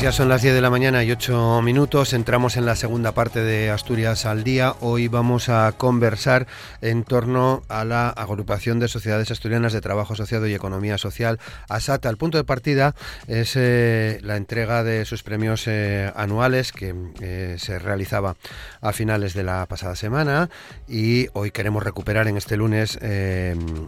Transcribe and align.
Pues 0.00 0.14
ya 0.14 0.16
son 0.16 0.30
las 0.30 0.40
10 0.40 0.54
de 0.54 0.62
la 0.62 0.70
mañana 0.70 1.04
y 1.04 1.12
8 1.12 1.60
minutos. 1.60 2.14
Entramos 2.14 2.56
en 2.56 2.64
la 2.64 2.74
segunda 2.74 3.12
parte 3.12 3.42
de 3.42 3.68
Asturias 3.68 4.24
al 4.24 4.44
Día. 4.44 4.74
Hoy 4.80 5.08
vamos 5.08 5.50
a 5.50 5.70
conversar 5.72 6.46
en 6.80 7.04
torno 7.04 7.64
a 7.68 7.84
la 7.84 8.08
agrupación 8.08 8.78
de 8.78 8.88
sociedades 8.88 9.30
asturianas 9.30 9.74
de 9.74 9.82
trabajo 9.82 10.14
asociado 10.14 10.46
y 10.46 10.54
economía 10.54 10.96
social, 10.96 11.38
ASATA. 11.68 12.08
El 12.08 12.16
punto 12.16 12.38
de 12.38 12.44
partida 12.44 12.94
es 13.26 13.56
eh, 13.56 14.20
la 14.22 14.38
entrega 14.38 14.84
de 14.84 15.04
sus 15.04 15.22
premios 15.22 15.66
eh, 15.66 16.10
anuales 16.16 16.72
que 16.72 16.94
eh, 17.20 17.56
se 17.58 17.78
realizaba 17.78 18.36
a 18.80 18.94
finales 18.94 19.34
de 19.34 19.42
la 19.42 19.66
pasada 19.66 19.96
semana 19.96 20.48
y 20.88 21.26
hoy 21.34 21.50
queremos 21.50 21.82
recuperar 21.82 22.26
en 22.26 22.38
este 22.38 22.56
lunes 22.56 22.98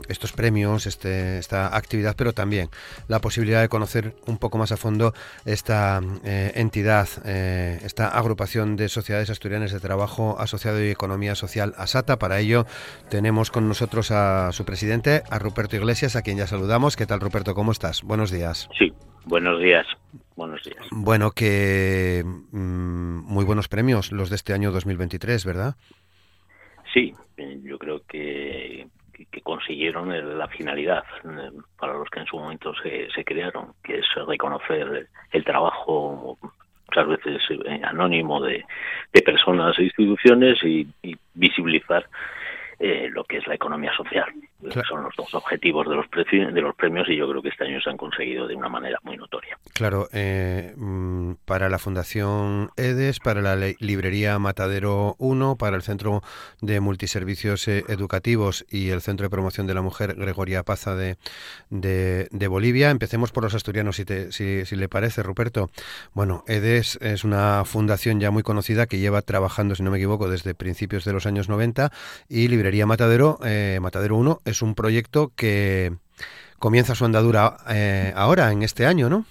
estos 0.09 0.33
premios, 0.33 0.87
este, 0.87 1.39
esta 1.39 1.75
actividad, 1.75 2.17
pero 2.19 2.35
también 2.35 2.69
la 3.09 3.19
posibilidad 3.19 3.63
de 3.63 3.71
conocer 3.71 4.15
un 4.27 4.37
poco 4.37 4.59
más 4.59 4.73
a 4.73 4.77
fondo 4.77 5.15
esta 5.47 6.02
eh, 6.25 6.53
entidad, 6.57 7.09
eh, 7.25 7.79
esta 7.85 8.09
agrupación 8.09 8.77
de 8.77 8.89
sociedades 8.89 9.31
asturianas 9.31 9.73
de 9.73 9.81
trabajo 9.81 10.37
asociado 10.39 10.83
y 10.83 10.89
economía 10.89 11.35
social 11.35 11.75
ASATA. 11.77 12.19
Para 12.19 12.41
ello 12.41 12.67
tenemos 13.11 13.51
con 13.51 13.69
nosotros 13.69 14.11
a 14.11 14.53
su 14.53 14.65
presidente, 14.65 15.23
a 15.31 15.39
Ruperto 15.39 15.77
Iglesias, 15.77 16.17
a 16.17 16.23
quien 16.23 16.39
ya 16.39 16.47
saludamos. 16.47 16.97
¿Qué 16.97 17.07
tal, 17.07 17.21
Ruperto? 17.21 17.55
¿Cómo 17.55 17.73
estás? 17.73 18.03
Buenos 18.03 18.31
días. 18.31 18.69
Sí, 18.79 18.93
buenos 19.25 19.61
días. 19.61 19.87
Buenos 20.37 20.63
días. 20.65 20.87
Bueno, 20.91 21.31
que 21.31 22.23
mm, 22.25 23.19
muy 23.27 23.45
buenos 23.45 23.69
premios 23.69 24.13
los 24.13 24.31
de 24.31 24.37
este 24.37 24.53
año 24.53 24.73
2023, 24.73 25.45
¿verdad? 25.45 25.77
Sí, 26.93 27.13
yo 27.63 27.79
creo 27.79 28.03
que 28.07 28.87
que 29.13 29.41
consiguieron 29.41 30.39
la 30.39 30.49
finalidad 30.49 31.05
eh, 31.25 31.51
para 31.79 31.95
los 31.95 32.09
que 32.11 32.21
en 32.21 32.27
su 32.27 32.37
momento 32.37 32.75
se, 32.83 33.09
se 33.11 33.25
crearon, 33.25 33.75
que 33.83 33.99
es 33.99 34.07
reconocer 34.27 35.09
el 35.31 35.45
trabajo 35.45 36.39
muchas 36.87 37.09
veces 37.09 37.43
eh, 37.51 37.81
anónimo 37.85 38.41
de, 38.41 38.65
de 39.13 39.23
personas 39.23 39.79
e 39.79 39.85
instituciones 39.85 40.63
y, 40.63 40.87
y 41.03 41.17
visibilizar 41.35 42.07
eh, 42.79 43.09
lo 43.13 43.25
que 43.25 43.39
es 43.39 43.47
la 43.47 43.55
economía 43.55 43.93
social. 43.97 44.27
Son 44.89 45.03
los 45.03 45.15
dos 45.17 45.35
objetivos 45.35 45.89
de 45.89 45.97
los, 45.97 46.07
de 46.11 46.61
los 46.61 46.75
premios 46.77 47.09
y 47.09 47.17
yo 47.17 47.29
creo 47.29 47.43
que 47.43 47.49
este 47.49 47.65
año 47.65 47.81
se 47.81 47.91
han 47.91 47.97
conseguido 47.97 48.47
de 48.47 48.55
una 48.55 48.69
manera 48.69 48.99
muy 49.03 49.17
notoria. 49.17 49.59
Claro, 49.75 50.09
eh, 50.13 50.73
mm, 50.77 51.33
para 51.45 51.69
la 51.69 51.79
Fundación 51.79 52.71
EDES, 52.77 53.21
para 53.21 53.43
la 53.43 53.57
librería 53.81 54.39
Matadero 54.39 55.17
1, 55.19 55.57
para 55.57 55.77
el 55.77 55.83
Centro 55.83 56.23
de 56.61 56.81
Multiservicios 56.81 57.67
eh, 57.69 57.85
Educativos 57.89 58.65
y 58.71 58.91
el 58.91 59.01
Centro 59.01 59.25
de 59.25 59.31
Promoción 59.31 59.67
de 59.67 59.75
la 59.75 59.83
Mujer 59.83 60.15
Gregoria 60.15 60.63
Paza 60.63 60.95
de, 60.95 61.17
de, 61.71 62.49
Bolivia. 62.49 62.91
Empecemos 62.91 63.33
por 63.33 63.45
los 63.45 63.55
asturianos, 63.55 63.97
si, 63.97 64.05
si, 64.31 64.65
si 64.65 64.77
le 64.77 64.89
parece, 64.89 65.23
Ruperto. 65.23 65.71
Bueno, 66.13 66.45
EDES 66.47 66.99
es 67.01 67.25
una 67.25 67.65
fundación 67.65 68.21
ya 68.21 68.31
muy 68.31 68.43
conocida 68.43 68.87
que 68.87 68.99
lleva 68.99 69.23
trabajando, 69.23 69.75
si 69.75 69.83
no 69.83 69.91
me 69.91 69.99
equivoco, 69.99 70.29
desde 70.29 70.55
principios 70.55 71.05
de 71.05 71.13
los 71.13 71.27
años 71.27 71.49
90 71.49 71.91
y 72.29 72.49
Librería 72.49 72.87
Matadero, 72.87 73.39
eh, 73.45 73.79
Matadero 73.81 74.17
1, 74.17 74.41
es 74.53 74.63
un 74.63 74.75
proyecto 74.75 75.33
que 75.37 75.93
comienza 76.59 76.95
su 76.95 77.05
andadura 77.05 77.57
eh, 77.69 78.13
ahora, 78.15 78.53
en 78.53 78.63
este 78.63 78.87
año, 78.87 79.11
¿no? 79.11 79.25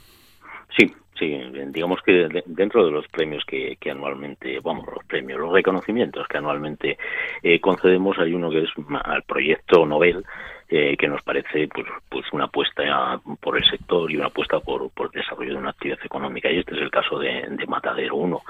Sí, 0.78 0.94
sí, 1.18 1.40
digamos 1.68 2.02
que 2.06 2.28
dentro 2.46 2.86
de 2.86 2.92
los 2.92 3.08
premios 3.08 3.44
que, 3.46 3.78
anualmente, 3.90 4.60
vamos, 4.62 4.86
los 4.94 5.06
premios, 5.06 5.40
los 5.40 5.54
reconocimientos 5.54 6.28
que 6.28 6.38
anualmente 6.38 6.98
eh, 7.42 7.60
concedemos, 7.62 8.18
hay 8.20 8.34
uno 8.34 8.50
que 8.50 8.64
es 8.64 8.70
al 9.04 9.24
proyecto 9.24 9.86
Nobel, 9.86 10.26
eh, 10.74 10.96
que 10.98 11.08
nos 11.08 11.22
parece 11.22 11.68
pues, 11.68 11.86
pues 12.10 12.26
una 12.32 12.46
apuesta 12.46 13.20
por 13.42 13.58
el 13.58 13.64
sector 13.66 14.10
y 14.10 14.16
una 14.16 14.28
apuesta 14.28 14.60
por, 14.60 14.90
por 14.92 15.08
el 15.08 15.22
desarrollo 15.22 15.54
de 15.54 15.60
una 15.60 15.72
actividad 15.72 16.00
económica. 16.04 16.50
Y 16.50 16.60
este 16.60 16.76
es 16.76 16.82
el 16.82 16.90
caso 16.92 17.20
de, 17.20 17.46
de 17.50 17.68
Matadero 17.68 18.16
1. 18.16 18.42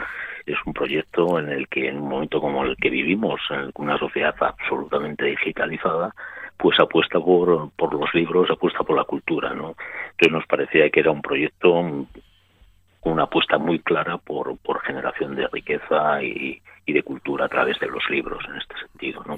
Es 0.46 0.58
un 0.66 0.74
proyecto 0.74 1.40
en 1.40 1.50
el 1.50 1.68
que 1.68 1.88
en 1.88 1.98
un 1.98 2.10
momento 2.10 2.40
como 2.40 2.64
el 2.64 2.78
que 2.78 2.90
vivimos, 2.90 3.42
en 3.50 3.72
una 3.76 3.98
sociedad 3.98 4.36
absolutamente 4.40 5.26
digitalizada, 5.26 6.14
pues 6.62 6.80
apuesta 6.80 7.20
por, 7.20 7.72
por 7.72 7.94
los 7.94 8.14
libros, 8.14 8.50
apuesta 8.52 8.84
por 8.84 8.96
la 8.96 9.04
cultura, 9.04 9.54
¿no? 9.54 9.76
Entonces 10.12 10.32
nos 10.32 10.46
parecía 10.46 10.90
que 10.90 11.00
era 11.00 11.12
un 11.12 11.22
proyecto 11.22 12.06
una 13.04 13.24
apuesta 13.24 13.58
muy 13.58 13.80
clara 13.80 14.20
por, 14.20 14.56
por 14.60 14.80
generación 14.82 15.36
de 15.36 15.48
riqueza 15.48 16.22
y, 16.22 16.62
y, 16.86 16.94
de 16.94 17.02
cultura 17.02 17.46
a 17.46 17.50
través 17.50 17.80
de 17.80 17.88
los 17.88 18.08
libros 18.12 18.44
en 18.48 18.58
este 18.58 18.76
sentido 18.78 19.24
¿no? 19.26 19.38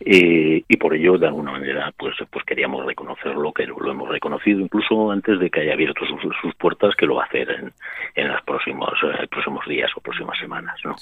Eh, 0.00 0.64
y 0.66 0.76
por 0.76 0.92
ello 0.92 1.16
de 1.16 1.28
alguna 1.28 1.52
manera 1.52 1.92
pues 1.96 2.16
pues 2.30 2.44
queríamos 2.44 2.84
reconocerlo 2.84 3.52
que 3.52 3.66
lo, 3.66 3.88
hemos 3.88 4.08
reconocido 4.08 4.58
incluso 4.58 5.12
antes 5.12 5.38
de 5.38 5.50
que 5.50 5.60
haya 5.60 5.74
abierto 5.74 6.04
sus, 6.04 6.20
sus 6.42 6.54
puertas 6.56 6.96
que 6.96 7.06
lo 7.06 7.14
va 7.14 7.22
a 7.22 7.26
hacer 7.26 7.48
en, 7.48 7.72
en 8.16 8.28
los 8.28 8.42
próximos 8.42 8.92
eh, 9.04 9.28
próximos 9.28 9.64
días 9.68 9.92
o 9.94 10.00
próximas 10.00 10.36
semanas 10.38 10.76
¿no? 10.84 10.96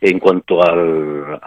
en 0.00 0.18
cuanto 0.18 0.62
al 0.62 1.40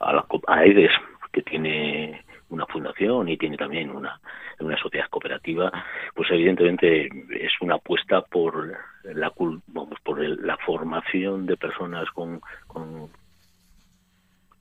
a, 0.00 0.12
la, 0.12 0.26
a 0.48 0.64
EDES 0.66 0.92
que 1.32 1.42
tiene 1.42 2.21
una 2.52 2.66
fundación 2.66 3.28
y 3.28 3.36
tiene 3.36 3.56
también 3.56 3.90
una, 3.90 4.20
una 4.60 4.76
sociedad 4.76 5.08
cooperativa, 5.08 5.72
pues 6.14 6.30
evidentemente 6.30 7.08
es 7.30 7.52
una 7.60 7.76
apuesta 7.76 8.20
por 8.22 8.76
la 9.04 9.32
vamos, 9.66 9.98
por 10.04 10.20
la 10.20 10.56
formación 10.58 11.46
de 11.46 11.56
personas 11.56 12.08
con, 12.10 12.40
con 12.66 13.10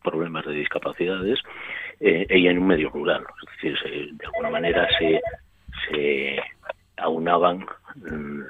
problemas 0.03 0.45
de 0.45 0.53
discapacidades 0.53 1.39
eh, 1.99 2.25
en 2.29 2.57
un 2.57 2.67
medio 2.67 2.89
rural. 2.89 3.23
Es 3.43 3.73
decir, 3.73 4.13
de 4.13 4.25
alguna 4.25 4.49
manera 4.49 4.87
se, 4.97 5.21
se 5.87 6.39
aunaban 6.97 7.65
mm, 7.95 8.41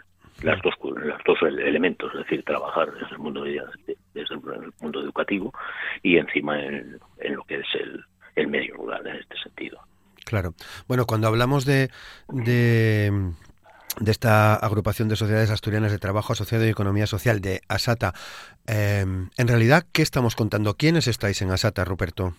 las 0.43 0.61
dos, 0.61 0.73
los 0.81 1.23
dos 1.25 1.41
elementos, 1.41 2.11
es 2.13 2.19
decir, 2.19 2.43
trabajar 2.43 2.91
desde 2.93 3.13
el 3.13 3.19
mundo, 3.19 3.43
desde 3.43 4.35
el 4.35 4.73
mundo 4.81 5.01
educativo 5.01 5.53
y 6.01 6.17
encima 6.17 6.61
en, 6.63 6.99
en 7.19 7.35
lo 7.35 7.43
que 7.43 7.55
es 7.55 7.67
el, 7.75 8.03
el 8.35 8.47
medio 8.47 8.75
rural 8.75 9.05
en 9.07 9.17
este 9.17 9.37
sentido. 9.37 9.79
Claro. 10.25 10.53
Bueno, 10.87 11.05
cuando 11.05 11.27
hablamos 11.27 11.65
de, 11.65 11.89
de, 12.29 13.11
esta 14.05 14.55
agrupación 14.55 15.09
de 15.09 15.15
sociedades 15.15 15.51
asturianas 15.51 15.91
de 15.91 15.99
trabajo 15.99 16.33
asociado 16.33 16.65
y 16.65 16.69
economía 16.69 17.07
social 17.07 17.41
de 17.41 17.61
ASATA, 17.67 18.13
eh, 18.67 19.03
en 19.37 19.47
realidad, 19.47 19.83
¿qué 19.91 20.01
estamos 20.01 20.35
contando? 20.35 20.75
¿Quiénes 20.75 21.07
estáis 21.07 21.41
en 21.41 21.51
ASATA, 21.51 21.83
Ruperto? 21.85 22.33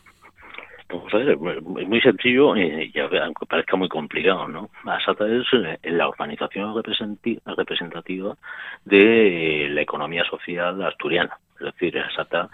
Ver, 1.12 1.28
es 1.30 1.88
muy 1.88 2.00
sencillo 2.00 2.56
y 2.56 2.92
aunque 2.98 3.46
parezca 3.46 3.76
muy 3.76 3.88
complicado, 3.88 4.48
¿no? 4.48 4.70
ASATA 4.84 5.26
es 5.26 5.46
eh, 5.52 5.78
la 5.90 6.08
organización 6.08 6.74
representativa 6.74 8.36
de 8.84 9.68
la 9.70 9.80
economía 9.80 10.24
social 10.24 10.82
asturiana. 10.82 11.38
Es 11.58 11.66
decir, 11.66 11.98
ASATA 11.98 12.50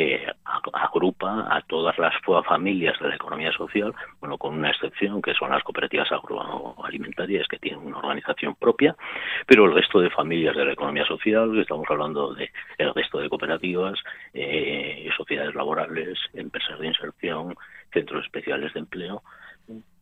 eh, 0.00 0.26
agrupa 0.72 1.46
a 1.54 1.60
todas 1.62 1.98
las 1.98 2.14
familias 2.46 2.98
de 3.00 3.08
la 3.08 3.14
economía 3.16 3.52
social, 3.52 3.94
bueno, 4.18 4.38
con 4.38 4.54
una 4.54 4.70
excepción 4.70 5.20
que 5.20 5.34
son 5.34 5.50
las 5.50 5.62
cooperativas 5.62 6.10
agroalimentarias 6.10 7.46
que 7.48 7.58
tienen 7.58 7.86
una 7.86 7.98
organización 7.98 8.54
propia, 8.54 8.96
pero 9.46 9.66
el 9.66 9.74
resto 9.74 10.00
de 10.00 10.08
familias 10.08 10.56
de 10.56 10.64
la 10.64 10.72
economía 10.72 11.04
social, 11.04 11.58
estamos 11.58 11.86
hablando 11.90 12.34
de 12.34 12.50
el 12.78 12.94
resto 12.94 13.18
de 13.18 13.28
cooperativas, 13.28 13.98
eh, 14.32 15.08
sociedades 15.16 15.54
laborales, 15.54 16.18
empresas 16.32 16.78
de 16.78 16.86
inserción, 16.86 17.54
centros 17.92 18.24
especiales 18.24 18.72
de 18.72 18.80
empleo, 18.80 19.22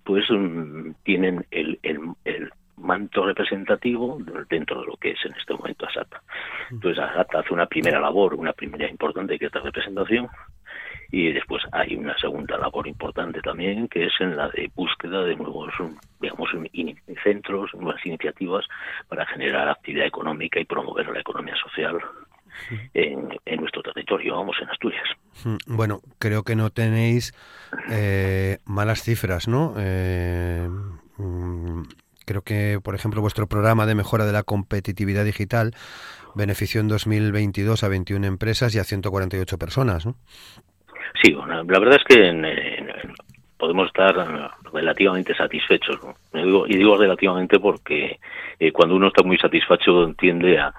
pues 0.04 0.24
mm, 0.30 0.92
tienen 1.02 1.44
el, 1.50 1.78
el, 1.82 1.98
el 2.24 2.50
manto 2.80 3.24
representativo 3.24 4.18
dentro 4.48 4.80
de 4.80 4.86
lo 4.86 4.96
que 4.96 5.10
es 5.10 5.24
en 5.24 5.34
este 5.34 5.54
momento 5.54 5.86
ASATA. 5.86 6.22
Entonces 6.70 7.02
ASATA 7.02 7.40
hace 7.40 7.54
una 7.54 7.66
primera 7.66 8.00
labor, 8.00 8.34
una 8.34 8.52
primera 8.52 8.88
importante 8.88 9.38
que 9.38 9.46
es 9.46 9.54
la 9.54 9.60
representación 9.60 10.28
y 11.10 11.32
después 11.32 11.62
hay 11.72 11.94
una 11.96 12.16
segunda 12.18 12.58
labor 12.58 12.86
importante 12.86 13.40
también 13.40 13.88
que 13.88 14.06
es 14.06 14.12
en 14.20 14.36
la 14.36 14.48
de 14.50 14.70
búsqueda 14.74 15.22
de 15.22 15.36
nuevos 15.36 15.72
digamos 16.20 16.50
centros, 17.22 17.74
nuevas 17.74 18.04
iniciativas 18.04 18.66
para 19.08 19.24
generar 19.26 19.68
actividad 19.68 20.06
económica 20.06 20.60
y 20.60 20.64
promover 20.64 21.08
la 21.08 21.20
economía 21.20 21.54
social 21.56 21.98
en, 22.94 23.28
en, 23.44 23.60
nuestro 23.60 23.82
territorio, 23.82 24.36
vamos, 24.36 24.56
en 24.60 24.68
Asturias. 24.68 25.06
Bueno, 25.66 26.00
creo 26.18 26.42
que 26.42 26.56
no 26.56 26.70
tenéis 26.70 27.32
eh, 27.90 28.58
malas 28.64 29.02
cifras, 29.02 29.48
¿no? 29.48 29.74
Eh, 29.78 30.66
mm, 30.68 30.98
Creo 32.28 32.42
que, 32.42 32.78
por 32.84 32.94
ejemplo, 32.94 33.22
vuestro 33.22 33.46
programa 33.46 33.86
de 33.86 33.94
mejora 33.94 34.26
de 34.26 34.32
la 34.32 34.42
competitividad 34.42 35.24
digital 35.24 35.72
benefició 36.34 36.82
en 36.82 36.88
2022 36.88 37.82
a 37.82 37.88
21 37.88 38.26
empresas 38.26 38.74
y 38.74 38.78
a 38.78 38.84
148 38.84 39.56
personas, 39.56 40.04
¿no? 40.04 40.14
Sí, 41.22 41.32
la 41.32 41.62
verdad 41.62 41.96
es 41.96 42.04
que 42.04 42.28
en, 42.28 42.44
podemos 43.56 43.86
estar 43.86 44.14
relativamente 44.74 45.34
satisfechos. 45.34 45.98
y 46.34 46.76
digo 46.76 46.98
relativamente 46.98 47.58
porque 47.58 48.18
eh, 48.60 48.72
cuando 48.72 48.96
uno 48.96 49.08
está 49.08 49.22
muy 49.22 49.38
satisfecho 49.38 50.12
tiende 50.18 50.58
a, 50.58 50.74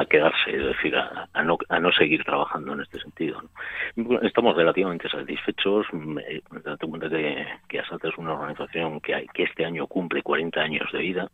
a 0.00 0.06
quedarse, 0.06 0.50
es 0.50 0.64
decir, 0.64 0.96
a, 0.96 1.42
no, 1.42 1.58
a 1.68 1.78
no 1.78 1.92
seguir 1.92 2.24
trabajando 2.24 2.72
en 2.72 2.80
este 2.80 3.00
sentido. 3.00 3.42
Estamos 4.22 4.56
relativamente 4.56 5.08
satisfechos. 5.08 5.86
Date 6.64 6.86
cuenta 6.86 7.08
que, 7.08 7.46
que 7.68 7.80
ASATA 7.80 8.08
es 8.08 8.18
una 8.18 8.34
organización 8.34 9.00
que, 9.00 9.14
hay, 9.14 9.26
que 9.28 9.44
este 9.44 9.64
año 9.64 9.86
cumple 9.86 10.22
40 10.22 10.60
años 10.60 10.90
de 10.92 10.98
vida. 10.98 11.28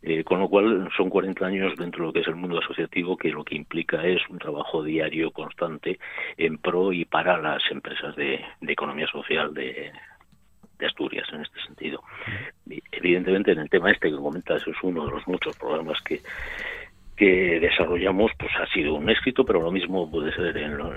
Eh, 0.00 0.22
con 0.22 0.38
lo 0.38 0.48
cual 0.48 0.88
son 0.96 1.10
40 1.10 1.44
años 1.44 1.74
dentro 1.76 2.02
de 2.02 2.06
lo 2.06 2.12
que 2.12 2.20
es 2.20 2.28
el 2.28 2.36
mundo 2.36 2.60
asociativo 2.60 3.16
que 3.16 3.30
lo 3.30 3.42
que 3.42 3.56
implica 3.56 4.06
es 4.06 4.20
un 4.28 4.38
trabajo 4.38 4.84
diario 4.84 5.32
constante 5.32 5.98
en 6.36 6.58
pro 6.58 6.92
y 6.92 7.04
para 7.04 7.36
las 7.36 7.60
empresas 7.68 8.14
de, 8.14 8.40
de 8.60 8.72
economía 8.72 9.08
social 9.08 9.52
de, 9.52 9.90
de 10.78 10.86
Asturias 10.86 11.26
en 11.32 11.42
este 11.42 11.60
sentido. 11.62 12.02
Evidentemente, 12.92 13.52
en 13.52 13.58
el 13.58 13.70
tema 13.70 13.90
este 13.90 14.10
que 14.10 14.16
comentas 14.16 14.62
es 14.66 14.76
uno 14.82 15.04
de 15.04 15.10
los 15.10 15.26
muchos 15.26 15.56
programas 15.56 16.00
que, 16.02 16.20
que 17.18 17.58
desarrollamos 17.60 18.30
pues 18.38 18.52
ha 18.60 18.72
sido 18.72 18.94
un 18.94 19.10
éxito, 19.10 19.44
pero 19.44 19.60
lo 19.60 19.72
mismo 19.72 20.08
puede 20.08 20.32
ser 20.34 20.56
en 20.56 20.78
lo, 20.78 20.94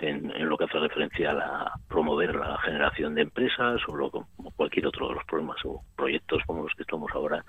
en, 0.00 0.48
lo 0.48 0.56
que 0.56 0.64
hace 0.64 0.78
referencia 0.78 1.30
a 1.30 1.34
la, 1.34 1.72
promover 1.88 2.36
la 2.36 2.56
generación 2.58 3.16
de 3.16 3.22
empresas 3.22 3.80
o 3.88 3.96
lo, 3.96 4.10
cualquier 4.54 4.86
otro 4.86 5.08
de 5.08 5.14
los 5.16 5.24
problemas 5.24 5.56
o 5.64 5.82
proyectos 5.96 6.42
como 6.46 6.62
los 6.62 6.72
que 6.74 6.82
estamos 6.82 7.10
ahora 7.14 7.44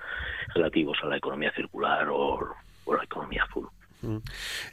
relativos 0.55 0.97
a 1.03 1.07
la 1.07 1.17
economía 1.17 1.51
circular 1.51 2.07
o, 2.09 2.55
la 2.87 3.03
economía 3.03 3.45
full. 3.53 3.67
Mm. 4.01 4.17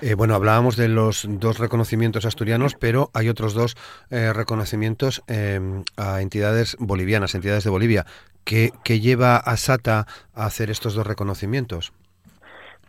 Eh, 0.00 0.14
bueno, 0.14 0.34
hablábamos 0.34 0.76
de 0.76 0.88
los 0.88 1.26
dos 1.28 1.58
reconocimientos 1.58 2.24
asturianos, 2.24 2.74
pero 2.74 3.10
hay 3.12 3.28
otros 3.28 3.52
dos 3.52 3.76
eh, 4.10 4.32
reconocimientos 4.32 5.22
eh, 5.28 5.60
a 5.96 6.22
entidades 6.22 6.76
bolivianas, 6.80 7.34
entidades 7.34 7.62
de 7.62 7.70
Bolivia. 7.70 8.06
¿Qué, 8.44 8.72
¿Qué, 8.82 8.98
lleva 8.98 9.36
a 9.36 9.56
SATA 9.58 10.06
a 10.34 10.46
hacer 10.46 10.70
estos 10.70 10.94
dos 10.94 11.06
reconocimientos? 11.06 11.92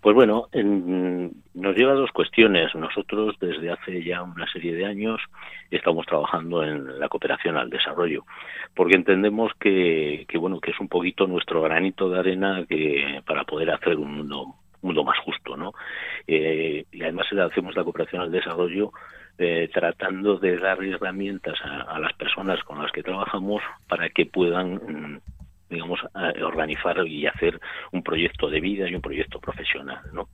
Pues 0.01 0.15
bueno, 0.15 0.47
nos 0.53 1.75
lleva 1.75 1.91
a 1.91 1.95
dos 1.95 2.11
cuestiones. 2.11 2.73
Nosotros 2.75 3.35
desde 3.39 3.71
hace 3.71 4.03
ya 4.03 4.23
una 4.23 4.49
serie 4.51 4.73
de 4.73 4.85
años 4.85 5.21
estamos 5.71 6.05
trabajando 6.05 6.63
en 6.63 6.99
la 6.99 7.09
cooperación 7.09 7.57
al 7.57 7.69
desarrollo, 7.69 8.25
porque 8.75 8.95
entendemos 8.95 9.51
que, 9.59 10.25
que 10.27 10.37
bueno 10.37 10.59
que 10.61 10.71
es 10.71 10.79
un 10.79 10.87
poquito 10.87 11.27
nuestro 11.27 11.61
granito 11.61 12.09
de 12.09 12.19
arena 12.19 12.65
que 12.67 13.21
para 13.25 13.43
poder 13.43 13.71
hacer 13.71 13.97
un 13.97 14.17
mundo 14.17 14.55
mundo 14.81 15.03
más 15.03 15.19
justo, 15.19 15.57
¿no? 15.57 15.73
Eh, 16.25 16.85
y 16.91 17.01
además 17.03 17.27
hacemos 17.33 17.75
la 17.75 17.83
cooperación 17.83 18.21
al 18.21 18.31
desarrollo 18.31 18.91
eh, 19.37 19.69
tratando 19.73 20.37
de 20.37 20.57
dar 20.57 20.83
herramientas 20.83 21.55
a, 21.63 21.81
a, 21.81 21.99
las 21.99 22.13
personas 22.13 22.63
con 22.63 22.81
las 22.81 22.91
que 22.91 23.03
trabajamos 23.03 23.61
para 23.87 24.09
que 24.09 24.25
puedan 24.25 24.75
mm, 24.75 25.19
digamos, 25.69 25.99
organizar 26.43 27.05
y 27.07 27.27
hacer 27.27 27.59
un 27.91 28.03
proyecto 28.03 28.49
de 28.49 28.59
vida 28.59 28.89
y 28.89 28.95
un 28.95 29.01
proyecto 29.01 29.39
profesional, 29.39 30.01
¿no? 30.13 30.29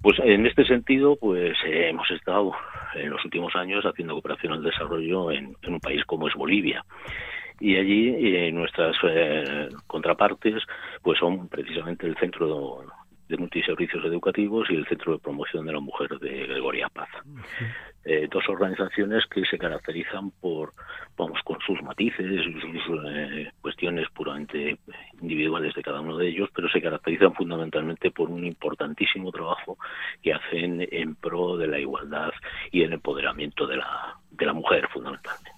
Pues 0.00 0.18
en 0.20 0.46
este 0.46 0.64
sentido, 0.64 1.16
pues 1.16 1.56
eh, 1.64 1.88
hemos 1.88 2.10
estado 2.10 2.52
en 2.94 3.10
los 3.10 3.24
últimos 3.24 3.54
años 3.56 3.84
haciendo 3.84 4.14
cooperación 4.14 4.52
al 4.52 4.62
desarrollo 4.62 5.30
en, 5.30 5.56
un 5.66 5.80
país 5.80 6.04
como 6.04 6.28
es 6.28 6.34
Bolivia 6.34 6.84
y 7.58 7.76
allí 7.76 8.36
eh, 8.36 8.52
nuestras 8.52 8.96
eh, 9.02 9.68
contrapartes 9.86 10.62
pues 11.02 11.18
son 11.18 11.48
precisamente 11.48 12.06
el 12.06 12.16
centro 12.16 12.84
de 13.28 13.36
multiservicios 13.36 14.04
educativos 14.04 14.68
y 14.70 14.76
el 14.76 14.86
Centro 14.86 15.12
de 15.12 15.18
Promoción 15.18 15.66
de 15.66 15.72
la 15.72 15.80
Mujer 15.80 16.18
de 16.18 16.46
Gregoria 16.46 16.88
Paz. 16.88 17.08
Eh, 18.04 18.28
dos 18.30 18.48
organizaciones 18.48 19.24
que 19.26 19.44
se 19.44 19.58
caracterizan 19.58 20.30
por, 20.30 20.72
vamos, 21.16 21.40
con 21.42 21.58
sus 21.66 21.82
matices, 21.82 22.44
sus 22.60 23.00
eh, 23.04 23.50
cuestiones 23.60 24.08
puramente 24.10 24.78
individuales 25.20 25.74
de 25.74 25.82
cada 25.82 26.00
uno 26.00 26.16
de 26.16 26.28
ellos, 26.28 26.48
pero 26.54 26.68
se 26.68 26.80
caracterizan 26.80 27.34
fundamentalmente 27.34 28.12
por 28.12 28.30
un 28.30 28.44
importantísimo 28.44 29.32
trabajo 29.32 29.76
que 30.22 30.32
hacen 30.32 30.86
en 30.88 31.16
pro 31.16 31.56
de 31.56 31.66
la 31.66 31.80
igualdad 31.80 32.30
y 32.70 32.82
el 32.82 32.92
empoderamiento 32.92 33.66
de 33.66 33.78
la, 33.78 34.16
de 34.30 34.46
la 34.46 34.52
mujer, 34.52 34.86
fundamentalmente. 34.92 35.55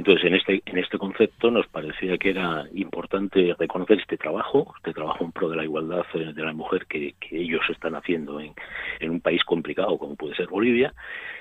Entonces, 0.00 0.24
en 0.24 0.34
este, 0.34 0.62
en 0.64 0.78
este 0.78 0.96
concepto 0.96 1.50
nos 1.50 1.66
parecía 1.66 2.16
que 2.16 2.30
era 2.30 2.64
importante 2.72 3.54
reconocer 3.58 4.00
este 4.00 4.16
trabajo, 4.16 4.72
este 4.78 4.94
trabajo 4.94 5.22
en 5.22 5.30
pro 5.30 5.50
de 5.50 5.56
la 5.56 5.64
igualdad 5.64 6.06
eh, 6.14 6.32
de 6.32 6.42
la 6.42 6.54
mujer 6.54 6.86
que, 6.86 7.14
ellos 7.30 7.60
están 7.68 7.94
haciendo 7.94 8.40
en, 8.40 8.54
un 9.02 9.20
país 9.20 9.44
complicado 9.44 9.98
como 9.98 10.16
puede 10.16 10.34
ser 10.36 10.46
Bolivia, 10.46 10.94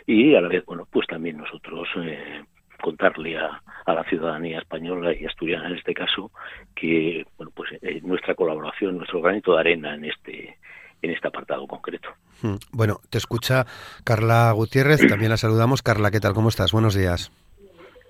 y 0.06 0.36
a 0.36 0.42
la 0.42 0.50
vez, 0.50 0.66
bueno, 0.66 0.86
pues 0.92 1.08
también 1.08 1.38
nosotros 1.38 1.88
eh, 2.04 2.44
contarle 2.82 3.38
a, 3.38 3.62
a, 3.86 3.94
la 3.94 4.04
ciudadanía 4.10 4.60
española 4.60 5.14
y 5.14 5.26
asturiana 5.26 5.70
en 5.70 5.78
este 5.78 5.94
caso 5.94 6.30
que, 6.76 7.26
bueno, 7.38 7.54
pues 7.56 7.72
eh, 7.82 8.02
nuestra 8.04 8.36
colaboración, 8.36 8.98
nuestro 8.98 9.22
granito 9.22 9.54
de 9.54 9.60
arena 9.62 9.96
en 9.96 10.04
este 10.04 10.58
en 11.02 11.12
este 11.12 11.30
apartado 11.30 11.66
concreto. 11.66 12.10
Hmm. 12.42 12.56
Bueno, 12.74 13.00
te 13.10 13.20
escucha 13.20 13.66
Carla 14.04 14.52
Gutiérrez, 14.52 15.08
también 15.08 15.32
la 15.32 15.38
saludamos. 15.38 15.82
Carla, 15.82 16.12
¿qué 16.12 16.20
tal? 16.20 16.34
¿Cómo 16.34 16.50
estás? 16.50 16.74
Buenos 16.74 16.94
días. 16.94 17.32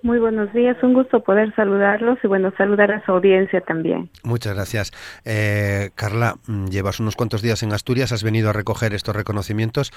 Muy 0.02 0.18
buenos 0.18 0.50
días, 0.54 0.78
un 0.82 0.94
gusto 0.94 1.22
poder 1.22 1.54
saludarlos 1.54 2.18
y 2.24 2.26
bueno, 2.26 2.52
saludar 2.56 2.90
a 2.90 3.04
su 3.04 3.12
audiencia 3.12 3.60
también. 3.60 4.08
Muchas 4.24 4.54
gracias. 4.54 4.92
Eh, 5.26 5.90
Carla, 5.94 6.36
mm, 6.46 6.66
llevas 6.68 7.00
unos 7.00 7.16
cuantos 7.16 7.42
días 7.42 7.62
en 7.62 7.72
Asturias, 7.72 8.10
has 8.12 8.24
venido 8.24 8.48
a 8.48 8.54
recoger 8.54 8.94
estos 8.94 9.14
reconocimientos. 9.14 9.92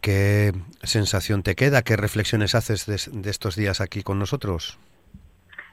¿Qué 0.00 0.52
sensación 0.84 1.42
te 1.42 1.56
queda? 1.56 1.82
¿Qué 1.82 1.96
reflexiones 1.96 2.54
haces 2.54 2.86
de, 2.86 3.30
estos 3.30 3.56
días 3.56 3.80
aquí 3.80 4.02
con 4.04 4.20
nosotros? 4.20 4.78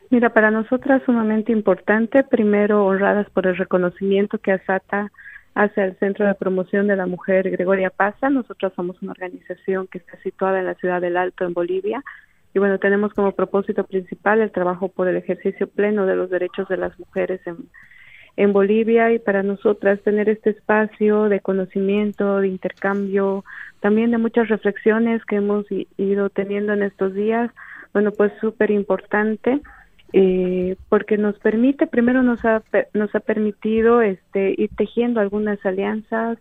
Mira, 0.09 0.33
para 0.33 0.49
nosotras 0.49 1.03
sumamente 1.05 1.51
importante, 1.51 2.23
primero 2.23 2.83
honradas 2.83 3.29
por 3.29 3.45
el 3.45 3.57
reconocimiento 3.57 4.39
que 4.39 4.53
ASATA 4.53 5.11
hace 5.53 5.81
al 5.81 5.97
Centro 5.97 6.25
de 6.25 6.33
Promoción 6.33 6.87
de 6.87 6.95
la 6.95 7.05
Mujer 7.05 7.49
Gregoria 7.51 7.91
Paza. 7.91 8.29
Nosotras 8.29 8.73
somos 8.75 8.99
una 9.03 9.11
organización 9.11 9.85
que 9.87 9.99
está 9.99 10.17
situada 10.23 10.59
en 10.59 10.65
la 10.65 10.75
ciudad 10.75 11.01
del 11.01 11.17
Alto, 11.17 11.45
en 11.45 11.53
Bolivia, 11.53 12.03
y 12.53 12.59
bueno, 12.59 12.79
tenemos 12.79 13.13
como 13.13 13.33
propósito 13.33 13.83
principal 13.83 14.41
el 14.41 14.51
trabajo 14.51 14.89
por 14.89 15.07
el 15.07 15.17
ejercicio 15.17 15.67
pleno 15.67 16.05
de 16.05 16.15
los 16.15 16.29
derechos 16.29 16.67
de 16.67 16.77
las 16.77 16.97
mujeres 16.99 17.41
en, 17.45 17.57
en 18.37 18.53
Bolivia 18.53 19.11
y 19.11 19.19
para 19.19 19.43
nosotras 19.43 20.01
tener 20.01 20.29
este 20.29 20.51
espacio 20.51 21.29
de 21.29 21.39
conocimiento, 21.39 22.39
de 22.39 22.47
intercambio, 22.47 23.43
también 23.79 24.11
de 24.11 24.17
muchas 24.17 24.47
reflexiones 24.47 25.23
que 25.25 25.37
hemos 25.37 25.65
ido 25.97 26.29
teniendo 26.29 26.73
en 26.73 26.83
estos 26.83 27.13
días, 27.13 27.51
bueno, 27.93 28.11
pues 28.11 28.31
súper 28.39 28.71
importante. 28.71 29.61
Eh, 30.13 30.77
porque 30.87 31.17
nos 31.17 31.37
permite, 31.39 31.85
primero 31.85 32.23
nos 32.23 32.45
ha, 32.45 32.63
nos 32.93 33.13
ha 33.13 33.19
permitido 33.19 34.01
este, 34.01 34.55
ir 34.57 34.69
tejiendo 34.77 35.19
algunas 35.19 35.63
alianzas, 35.65 36.37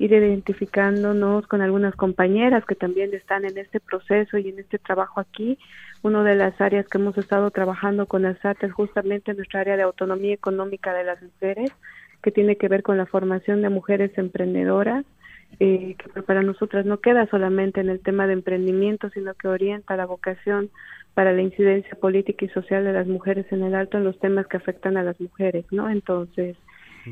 ir 0.00 0.14
identificándonos 0.14 1.46
con 1.46 1.60
algunas 1.60 1.94
compañeras 1.94 2.64
que 2.64 2.74
también 2.74 3.12
están 3.12 3.44
en 3.44 3.58
este 3.58 3.80
proceso 3.80 4.38
y 4.38 4.48
en 4.48 4.58
este 4.58 4.78
trabajo 4.78 5.20
aquí. 5.20 5.58
Una 6.02 6.24
de 6.24 6.36
las 6.36 6.58
áreas 6.58 6.88
que 6.88 6.96
hemos 6.96 7.18
estado 7.18 7.50
trabajando 7.50 8.06
con 8.06 8.24
ASAT 8.24 8.64
es 8.64 8.72
justamente 8.72 9.34
nuestra 9.34 9.60
área 9.60 9.76
de 9.76 9.82
autonomía 9.82 10.32
económica 10.32 10.94
de 10.94 11.04
las 11.04 11.22
mujeres, 11.22 11.70
que 12.22 12.30
tiene 12.30 12.56
que 12.56 12.68
ver 12.68 12.82
con 12.82 12.96
la 12.96 13.04
formación 13.04 13.60
de 13.60 13.68
mujeres 13.68 14.16
emprendedoras, 14.16 15.04
eh, 15.58 15.96
que 15.98 16.22
para 16.22 16.42
nosotras 16.42 16.86
no 16.86 17.00
queda 17.00 17.26
solamente 17.26 17.82
en 17.82 17.90
el 17.90 18.00
tema 18.00 18.26
de 18.26 18.32
emprendimiento, 18.32 19.10
sino 19.10 19.34
que 19.34 19.48
orienta 19.48 19.96
la 19.96 20.06
vocación 20.06 20.70
para 21.12 21.32
la 21.32 21.42
incidencia 21.42 21.94
política 22.00 22.46
y 22.46 22.48
social 22.48 22.84
de 22.84 22.94
las 22.94 23.06
mujeres 23.06 23.44
en 23.52 23.64
el 23.64 23.74
alto 23.74 23.98
en 23.98 24.04
los 24.04 24.18
temas 24.18 24.46
que 24.46 24.56
afectan 24.56 24.96
a 24.96 25.02
las 25.02 25.20
mujeres, 25.20 25.66
¿no? 25.70 25.90
Entonces, 25.90 26.56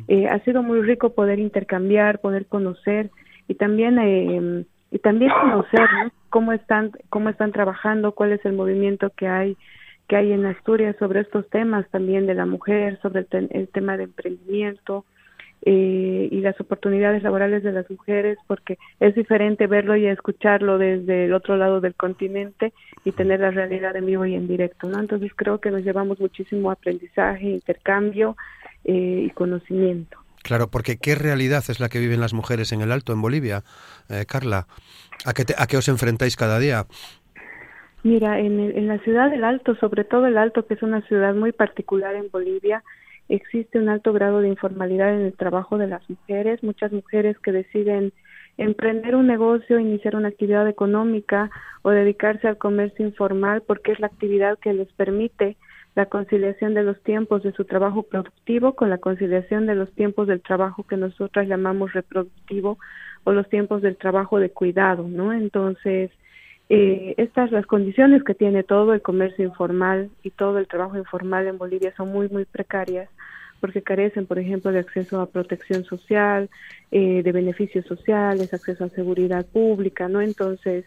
eh, 0.08 0.26
ha 0.28 0.38
sido 0.40 0.62
muy 0.62 0.82
rico 0.82 1.14
poder 1.14 1.38
intercambiar, 1.38 2.20
poder 2.20 2.46
conocer 2.46 3.10
y 3.46 3.54
también 3.54 3.98
eh, 3.98 4.64
y 4.90 4.98
también 4.98 5.30
conocer 5.30 5.88
cómo 6.30 6.52
están 6.52 6.92
cómo 7.10 7.28
están 7.28 7.52
trabajando, 7.52 8.12
cuál 8.12 8.32
es 8.32 8.44
el 8.44 8.52
movimiento 8.52 9.10
que 9.10 9.28
hay 9.28 9.56
que 10.08 10.16
hay 10.16 10.32
en 10.32 10.46
Asturias 10.46 10.96
sobre 10.98 11.20
estos 11.20 11.48
temas 11.50 11.86
también 11.90 12.26
de 12.26 12.34
la 12.34 12.46
mujer, 12.46 12.98
sobre 13.02 13.26
el, 13.30 13.68
tema 13.68 13.98
de 13.98 14.04
emprendimiento 14.04 15.04
eh, 15.62 16.28
y 16.30 16.40
las 16.40 16.58
oportunidades 16.60 17.22
laborales 17.22 17.62
de 17.62 17.72
las 17.72 17.90
mujeres, 17.90 18.38
porque 18.46 18.78
es 19.00 19.14
diferente 19.14 19.66
verlo 19.66 19.96
y 19.96 20.06
escucharlo 20.06 20.78
desde 20.78 21.26
el 21.26 21.34
otro 21.34 21.58
lado 21.58 21.82
del 21.82 21.94
continente 21.94 22.72
y 23.04 23.12
tener 23.12 23.40
la 23.40 23.50
realidad 23.50 23.94
en 23.96 24.06
vivo 24.06 24.24
y 24.24 24.34
en 24.34 24.48
directo, 24.48 24.88
¿no? 24.88 24.98
Entonces 24.98 25.30
creo 25.36 25.60
que 25.60 25.70
nos 25.70 25.82
llevamos 25.82 26.18
muchísimo 26.20 26.70
aprendizaje, 26.70 27.44
intercambio 27.44 28.34
eh, 28.88 29.26
y 29.26 29.30
conocimiento. 29.30 30.16
Claro, 30.42 30.68
porque 30.68 30.96
¿qué 30.96 31.14
realidad 31.14 31.62
es 31.68 31.78
la 31.78 31.90
que 31.90 31.98
viven 31.98 32.20
las 32.20 32.32
mujeres 32.32 32.72
en 32.72 32.80
el 32.80 32.90
Alto, 32.90 33.12
en 33.12 33.20
Bolivia? 33.20 33.64
Eh, 34.08 34.24
Carla, 34.26 34.66
¿a 35.26 35.34
qué, 35.34 35.44
¿a 35.58 35.66
qué 35.66 35.76
os 35.76 35.88
enfrentáis 35.88 36.36
cada 36.36 36.58
día? 36.58 36.86
Mira, 38.02 38.40
en, 38.40 38.58
en 38.58 38.88
la 38.88 38.98
ciudad 39.00 39.30
del 39.30 39.44
Alto, 39.44 39.74
sobre 39.76 40.04
todo 40.04 40.26
el 40.26 40.38
Alto, 40.38 40.66
que 40.66 40.72
es 40.72 40.82
una 40.82 41.02
ciudad 41.02 41.34
muy 41.34 41.52
particular 41.52 42.14
en 42.14 42.30
Bolivia, 42.30 42.82
existe 43.28 43.78
un 43.78 43.90
alto 43.90 44.14
grado 44.14 44.40
de 44.40 44.48
informalidad 44.48 45.14
en 45.14 45.26
el 45.26 45.34
trabajo 45.34 45.76
de 45.76 45.86
las 45.86 46.08
mujeres, 46.08 46.62
muchas 46.62 46.90
mujeres 46.90 47.38
que 47.40 47.52
deciden 47.52 48.14
emprender 48.56 49.16
un 49.16 49.26
negocio, 49.26 49.78
iniciar 49.78 50.16
una 50.16 50.28
actividad 50.28 50.66
económica 50.66 51.50
o 51.82 51.90
dedicarse 51.90 52.48
al 52.48 52.56
comercio 52.56 53.04
informal 53.04 53.62
porque 53.66 53.92
es 53.92 54.00
la 54.00 54.06
actividad 54.06 54.58
que 54.58 54.72
les 54.72 54.90
permite 54.94 55.58
la 55.98 56.06
conciliación 56.06 56.74
de 56.74 56.84
los 56.84 57.02
tiempos 57.02 57.42
de 57.42 57.50
su 57.50 57.64
trabajo 57.64 58.04
productivo 58.04 58.74
con 58.74 58.88
la 58.88 58.98
conciliación 58.98 59.66
de 59.66 59.74
los 59.74 59.90
tiempos 59.90 60.28
del 60.28 60.40
trabajo 60.40 60.84
que 60.84 60.96
nosotras 60.96 61.48
llamamos 61.48 61.92
reproductivo 61.92 62.78
o 63.24 63.32
los 63.32 63.48
tiempos 63.48 63.82
del 63.82 63.96
trabajo 63.96 64.38
de 64.38 64.50
cuidado, 64.50 65.08
¿no? 65.08 65.32
Entonces, 65.32 66.12
eh, 66.68 67.14
estas 67.16 67.50
las 67.50 67.66
condiciones 67.66 68.22
que 68.22 68.34
tiene 68.34 68.62
todo 68.62 68.94
el 68.94 69.02
comercio 69.02 69.44
informal 69.44 70.08
y 70.22 70.30
todo 70.30 70.58
el 70.58 70.68
trabajo 70.68 70.96
informal 70.96 71.48
en 71.48 71.58
Bolivia 71.58 71.92
son 71.96 72.12
muy, 72.12 72.28
muy 72.28 72.44
precarias 72.44 73.08
porque 73.60 73.82
carecen, 73.82 74.24
por 74.24 74.38
ejemplo, 74.38 74.70
de 74.70 74.78
acceso 74.78 75.20
a 75.20 75.26
protección 75.26 75.82
social, 75.82 76.48
eh, 76.92 77.24
de 77.24 77.32
beneficios 77.32 77.84
sociales, 77.86 78.54
acceso 78.54 78.84
a 78.84 78.88
seguridad 78.90 79.44
pública, 79.46 80.08
¿no? 80.08 80.20
Entonces, 80.20 80.84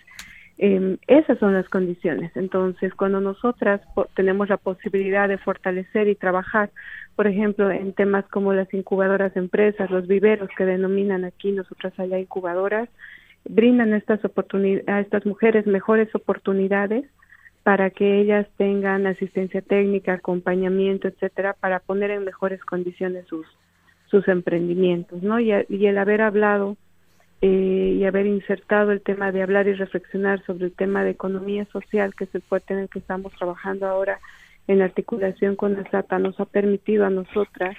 eh, 0.64 0.98
esas 1.08 1.40
son 1.40 1.56
las 1.56 1.68
condiciones. 1.70 2.32
Entonces, 2.36 2.94
cuando 2.94 3.20
nosotras 3.20 3.82
tenemos 4.16 4.48
la 4.48 4.58
posibilidad 4.58 5.28
de 5.28 5.40
fortalecer 5.40 6.08
y 6.08 6.14
trabajar, 6.14 6.70
por 7.16 7.26
ejemplo, 7.26 7.72
en 7.72 7.94
temas 7.94 8.28
como 8.28 8.54
las 8.54 8.72
incubadoras 8.72 9.36
empresas, 9.36 9.90
los 9.90 10.08
viveros 10.08 10.50
que 10.56 10.66
denominan 10.66 11.26
aquí 11.26 11.52
nosotras 11.52 12.00
allá 12.00 12.20
incubadoras, 12.20 12.90
brindan 13.44 13.96
estas 13.96 14.20
a 14.86 15.00
estas 15.00 15.26
mujeres 15.26 15.66
mejores 15.66 16.14
oportunidades 16.14 17.06
para 17.64 17.90
que 17.90 18.20
ellas 18.22 18.46
tengan 18.58 19.08
asistencia 19.08 19.64
técnica, 19.64 20.14
acompañamiento, 20.14 21.08
etcétera, 21.08 21.56
para 21.60 21.80
poner 21.80 22.12
en 22.12 22.24
mejores 22.24 22.64
condiciones 22.64 23.26
sus 23.26 23.48
sus 24.12 24.28
emprendimientos, 24.28 25.24
¿no? 25.24 25.40
Y, 25.40 25.54
y 25.70 25.86
el 25.88 25.98
haber 25.98 26.22
hablado 26.22 26.78
eh, 27.42 27.98
y 27.98 28.06
haber 28.06 28.28
insertado 28.28 28.92
el 28.92 29.02
tema 29.02 29.32
de 29.32 29.42
hablar 29.42 29.68
y 29.68 29.74
reflexionar 29.74 30.44
sobre 30.46 30.66
el 30.66 30.74
tema 30.74 31.04
de 31.04 31.12
economía 31.12 31.66
social, 31.66 32.14
que 32.16 32.26
es 32.26 32.36
el 32.36 32.42
fuerte 32.44 32.74
en 32.74 32.82
el 32.82 32.90
que 32.90 33.00
estamos 33.00 33.34
trabajando 33.34 33.88
ahora 33.88 34.20
en 34.68 34.82
articulación 34.82 35.56
con 35.56 35.74
la 35.74 35.90
SATA, 35.90 36.20
nos 36.20 36.40
ha 36.40 36.46
permitido 36.46 37.06
a 37.06 37.10
nosotras 37.10 37.76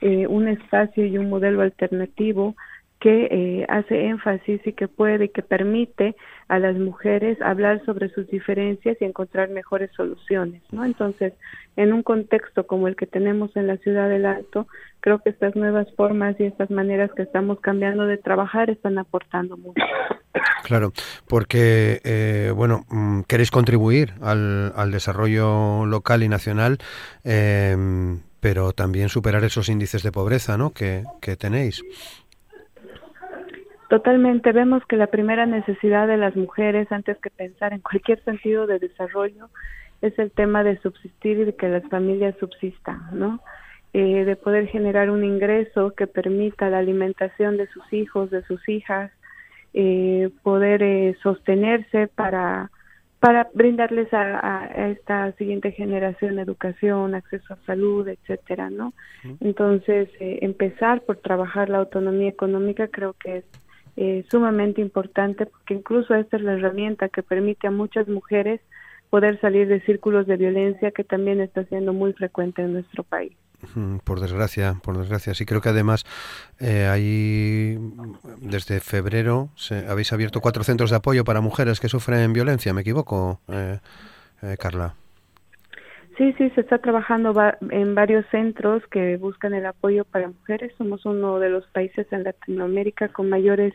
eh, 0.00 0.26
un 0.26 0.46
espacio 0.46 1.06
y 1.06 1.16
un 1.16 1.30
modelo 1.30 1.62
alternativo 1.62 2.54
que 3.00 3.28
eh, 3.30 3.66
hace 3.68 4.06
énfasis 4.06 4.60
y 4.66 4.72
que 4.72 4.88
puede 4.88 5.26
y 5.26 5.28
que 5.28 5.42
permite 5.42 6.16
a 6.48 6.58
las 6.58 6.76
mujeres 6.76 7.40
hablar 7.42 7.84
sobre 7.84 8.08
sus 8.08 8.26
diferencias 8.28 8.96
y 9.00 9.04
encontrar 9.04 9.50
mejores 9.50 9.90
soluciones, 9.96 10.62
¿no? 10.72 10.84
Entonces, 10.84 11.32
en 11.76 11.92
un 11.92 12.02
contexto 12.02 12.66
como 12.66 12.88
el 12.88 12.96
que 12.96 13.06
tenemos 13.06 13.54
en 13.56 13.68
la 13.68 13.76
ciudad 13.76 14.08
del 14.08 14.26
Alto, 14.26 14.66
creo 15.00 15.20
que 15.20 15.30
estas 15.30 15.54
nuevas 15.54 15.86
formas 15.94 16.34
y 16.40 16.44
estas 16.44 16.70
maneras 16.70 17.10
que 17.14 17.22
estamos 17.22 17.60
cambiando 17.60 18.06
de 18.06 18.16
trabajar 18.16 18.68
están 18.68 18.98
aportando 18.98 19.56
mucho. 19.56 19.82
Claro, 20.64 20.92
porque, 21.28 22.00
eh, 22.04 22.52
bueno, 22.54 22.84
mm, 22.88 23.22
queréis 23.22 23.50
contribuir 23.50 24.14
al, 24.20 24.90
desarrollo 24.90 25.86
local 25.86 26.22
y 26.22 26.28
nacional, 26.28 26.78
eh, 27.24 27.76
pero 28.40 28.72
también 28.72 29.08
superar 29.08 29.44
esos 29.44 29.68
índices 29.68 30.02
de 30.02 30.12
pobreza, 30.12 30.58
¿no? 30.58 30.70
Que, 30.70 31.04
que 31.20 31.36
tenéis. 31.36 31.82
Totalmente, 33.88 34.52
vemos 34.52 34.84
que 34.86 34.96
la 34.96 35.06
primera 35.06 35.46
necesidad 35.46 36.06
de 36.06 36.18
las 36.18 36.36
mujeres, 36.36 36.90
antes 36.92 37.16
que 37.18 37.30
pensar 37.30 37.72
en 37.72 37.80
cualquier 37.80 38.22
sentido 38.24 38.66
de 38.66 38.78
desarrollo, 38.78 39.48
es 40.02 40.18
el 40.18 40.30
tema 40.30 40.62
de 40.62 40.78
subsistir 40.80 41.38
y 41.38 41.44
de 41.44 41.56
que 41.56 41.68
las 41.68 41.86
familias 41.88 42.34
subsistan, 42.38 43.00
¿no? 43.12 43.40
Eh, 43.94 44.24
de 44.24 44.36
poder 44.36 44.66
generar 44.66 45.10
un 45.10 45.24
ingreso 45.24 45.92
que 45.96 46.06
permita 46.06 46.68
la 46.68 46.78
alimentación 46.78 47.56
de 47.56 47.66
sus 47.68 47.90
hijos, 47.92 48.30
de 48.30 48.42
sus 48.42 48.68
hijas, 48.68 49.10
eh, 49.72 50.30
poder 50.42 50.82
eh, 50.82 51.16
sostenerse 51.22 52.08
para 52.08 52.70
para 53.20 53.48
brindarles 53.52 54.12
a, 54.14 54.62
a, 54.62 54.88
esta 54.90 55.32
siguiente 55.32 55.72
generación 55.72 56.38
educación, 56.38 57.14
acceso 57.14 57.54
a 57.54 57.66
salud, 57.66 58.06
etcétera, 58.06 58.70
¿no? 58.70 58.92
Entonces, 59.40 60.08
eh, 60.20 60.38
empezar 60.42 61.00
por 61.02 61.16
trabajar 61.16 61.68
la 61.68 61.78
autonomía 61.78 62.28
económica 62.28 62.86
creo 62.86 63.14
que 63.14 63.38
es 63.38 63.44
eh, 64.00 64.24
sumamente 64.30 64.80
importante 64.80 65.44
porque 65.46 65.74
incluso 65.74 66.14
esta 66.14 66.36
es 66.36 66.42
la 66.44 66.52
herramienta 66.52 67.08
que 67.08 67.24
permite 67.24 67.66
a 67.66 67.72
muchas 67.72 68.06
mujeres 68.06 68.60
poder 69.10 69.40
salir 69.40 69.66
de 69.66 69.80
círculos 69.80 70.28
de 70.28 70.36
violencia 70.36 70.92
que 70.92 71.02
también 71.02 71.40
está 71.40 71.64
siendo 71.64 71.92
muy 71.92 72.12
frecuente 72.12 72.62
en 72.62 72.74
nuestro 72.74 73.02
país. 73.02 73.32
Por 74.04 74.20
desgracia, 74.20 74.78
por 74.84 74.96
desgracia. 74.96 75.34
Sí, 75.34 75.44
creo 75.44 75.60
que 75.60 75.70
además 75.70 76.04
eh, 76.60 76.86
ahí 76.86 77.76
desde 78.40 78.78
febrero 78.78 79.48
se, 79.56 79.88
habéis 79.88 80.12
abierto 80.12 80.40
cuatro 80.40 80.62
centros 80.62 80.90
de 80.90 80.96
apoyo 80.96 81.24
para 81.24 81.40
mujeres 81.40 81.80
que 81.80 81.88
sufren 81.88 82.32
violencia. 82.32 82.72
¿Me 82.72 82.82
equivoco, 82.82 83.40
eh, 83.48 83.80
eh, 84.42 84.56
Carla? 84.60 84.94
Sí, 86.18 86.34
sí, 86.36 86.50
se 86.50 86.62
está 86.62 86.78
trabajando 86.78 87.32
en 87.70 87.94
varios 87.94 88.26
centros 88.32 88.84
que 88.88 89.16
buscan 89.18 89.54
el 89.54 89.64
apoyo 89.64 90.04
para 90.04 90.26
mujeres. 90.26 90.72
Somos 90.76 91.06
uno 91.06 91.38
de 91.38 91.48
los 91.48 91.64
países 91.68 92.12
en 92.12 92.24
Latinoamérica 92.24 93.06
con 93.08 93.28
mayores 93.28 93.72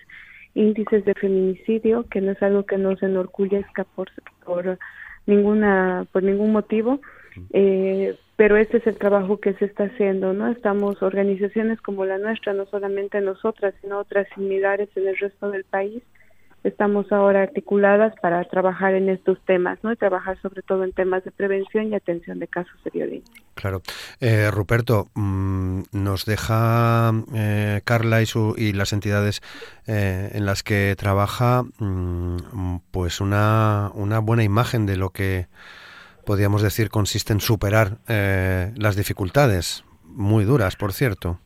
índices 0.54 1.06
de 1.06 1.14
feminicidio, 1.14 2.06
que 2.10 2.20
no 2.20 2.34
es 2.34 2.44
algo 2.44 2.66
que 2.66 2.78
nos 2.78 3.02
enorgullezca 3.02 3.86
por, 3.86 4.10
por 4.44 4.78
ninguna 5.26 6.06
por 6.12 6.22
ningún 6.22 6.52
motivo. 6.52 7.00
Eh, 7.54 8.16
pero 8.36 8.58
este 8.58 8.78
es 8.78 8.88
el 8.88 8.98
trabajo 8.98 9.40
que 9.40 9.54
se 9.54 9.66
está 9.66 9.86
haciendo, 9.86 10.34
¿no? 10.34 10.50
Estamos 10.50 11.02
organizaciones 11.02 11.80
como 11.80 12.04
la 12.04 12.18
nuestra, 12.18 12.52
no 12.52 12.66
solamente 12.66 13.22
nosotras, 13.22 13.74
sino 13.80 14.00
otras 14.00 14.28
similares 14.36 14.90
en 14.96 15.08
el 15.08 15.18
resto 15.18 15.50
del 15.50 15.64
país, 15.64 16.04
estamos 16.64 17.12
ahora 17.12 17.44
articuladas 17.44 18.14
para 18.22 18.44
trabajar 18.46 18.94
en 18.94 19.10
estos 19.10 19.40
temas, 19.46 19.80
¿no? 19.84 19.92
Y 19.92 19.96
trabajar 19.96 20.40
sobre 20.42 20.62
todo 20.62 20.84
en 20.84 20.94
temas 20.94 21.24
de 21.24 21.32
prevención 21.32 21.92
y 21.92 21.96
atención 21.96 22.40
de 22.40 22.48
casos 22.48 22.82
de 22.84 22.92
violencia. 22.92 23.44
Claro. 23.56 23.82
Eh, 24.20 24.50
Ruperto, 24.50 25.10
mmm, 25.16 25.82
nos 25.92 26.26
deja 26.26 27.12
eh, 27.34 27.82
Carla 27.84 28.22
y, 28.22 28.26
su, 28.26 28.56
y 28.58 28.74
las 28.74 28.94
entidades 28.94 29.42
eh, 29.88 30.32
en 30.34 30.46
las 30.46 30.64
que 30.64 30.96
trabaja 30.98 31.64
mmm, 31.80 32.78
pues 32.92 33.22
una, 33.22 33.92
una 33.94 34.20
buena 34.20 34.44
imagen 34.44 34.86
de 34.86 34.98
lo 34.98 35.10
que 35.10 35.48
podríamos 36.26 36.62
decir 36.62 36.90
consiste 36.90 37.34
en 37.34 37.42
superar 37.42 37.98
eh, 38.08 38.72
las 38.78 38.96
dificultades, 38.96 39.84
muy 40.06 40.46
duras, 40.46 40.76
por 40.76 40.94
cierto. 40.94 41.40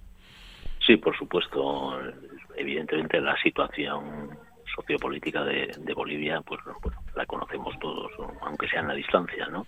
Sí, 0.86 0.98
por 0.98 1.18
supuesto. 1.18 2.00
Evidentemente 2.56 3.20
la 3.22 3.36
situación 3.42 4.30
sociopolítica 4.78 5.44
de, 5.44 5.72
de 5.78 5.94
Bolivia, 5.94 6.40
pues 6.42 6.62
bueno, 6.84 7.02
la 7.16 7.26
conocemos 7.26 7.78
todos, 7.80 8.12
aunque 8.42 8.70
sea 8.70 8.82
en 8.82 8.90
la 8.90 8.94
distancia, 8.94 9.48
¿no? 9.48 9.66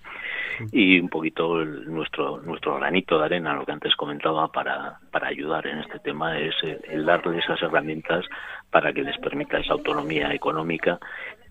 Y 0.72 1.00
un 1.00 1.10
poquito 1.10 1.60
el, 1.60 1.92
nuestro 1.92 2.38
nuestro 2.42 2.76
granito 2.76 3.18
de 3.18 3.26
arena, 3.26 3.56
lo 3.56 3.66
que 3.66 3.72
antes 3.72 3.96
comentaba, 3.96 4.48
para, 4.52 5.00
para 5.12 5.28
ayudar 5.28 5.66
en 5.66 5.80
este 5.80 6.00
tema 6.00 6.38
es 6.38 6.56
el, 6.62 6.80
el 6.88 7.06
darle 7.06 7.40
esas 7.40 7.62
herramientas 7.62 8.26
para 8.70 8.94
que 8.94 9.02
les 9.02 9.18
permita 9.18 9.58
esa 9.58 9.74
autonomía 9.74 10.32
económica 10.34 11.00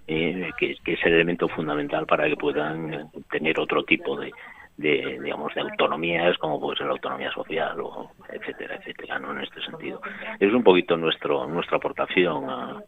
eh, 0.07 0.51
que, 0.59 0.77
que, 0.85 0.93
es 0.95 1.05
el 1.05 1.15
elemento 1.15 1.49
fundamental 1.49 2.07
para 2.07 2.29
que 2.29 2.37
puedan 2.37 3.11
tener 3.31 3.59
otro 3.59 3.85
tipo 3.85 4.19
de, 4.19 4.33
de 4.79 5.19
digamos 5.23 5.53
de 5.55 5.61
autonomías 5.61 6.39
como 6.39 6.59
puede 6.61 6.79
ser 6.79 6.87
la 6.87 6.93
autonomía 6.93 7.31
social 7.33 7.79
o 7.81 8.11
etcétera 8.33 8.77
etcétera 8.77 9.19
no 9.19 9.33
en 9.33 9.41
este 9.41 9.61
sentido. 9.61 10.01
Es 10.39 10.53
un 10.55 10.63
poquito 10.63 10.97
nuestro 10.97 11.47
nuestra 11.47 11.77
aportación 11.77 12.49
a, 12.49 12.83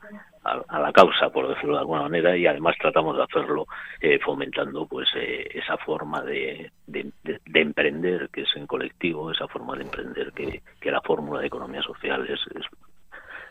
a, 0.45 0.79
la 0.79 0.93
causa 0.93 1.29
por 1.31 1.49
decirlo 1.49 1.75
de 1.75 1.81
alguna 1.81 2.03
manera 2.03 2.37
y 2.37 2.47
además 2.47 2.77
tratamos 2.81 3.17
de 3.17 3.25
hacerlo 3.25 3.67
eh, 4.01 4.19
fomentando 4.25 4.87
pues 4.87 5.09
eh, 5.15 5.49
esa 5.53 5.77
forma 5.79 6.23
de, 6.23 6.73
de, 6.87 7.13
de, 7.23 7.41
de, 7.45 7.61
emprender 7.61 8.31
que 8.33 8.43
es 8.43 8.57
en 8.57 8.67
colectivo 8.67 9.31
esa 9.31 9.47
forma 9.49 9.77
de 9.77 9.83
emprender 9.83 10.33
que, 10.33 10.63
que 10.81 10.91
la 10.91 11.03
fórmula 11.03 11.41
de 11.41 11.47
economía 11.47 11.83
social 11.83 12.27
es, 12.29 12.41
es 12.57 12.67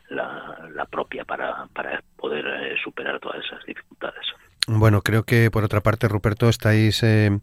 la, 0.10 0.68
la, 0.74 0.86
propia 0.86 1.24
para, 1.26 1.68
para 1.68 2.02
poder 2.18 2.46
eh, 2.46 2.76
superar 2.84 3.20
todas 3.20 3.46
esas 3.46 3.64
dificultades. 3.66 4.26
Bueno, 4.68 5.02
creo 5.02 5.24
que 5.24 5.50
por 5.52 5.64
otra 5.64 5.82
parte, 5.82 6.08
Ruperto, 6.08 6.50
estáis 6.50 7.02
eh, 7.04 7.40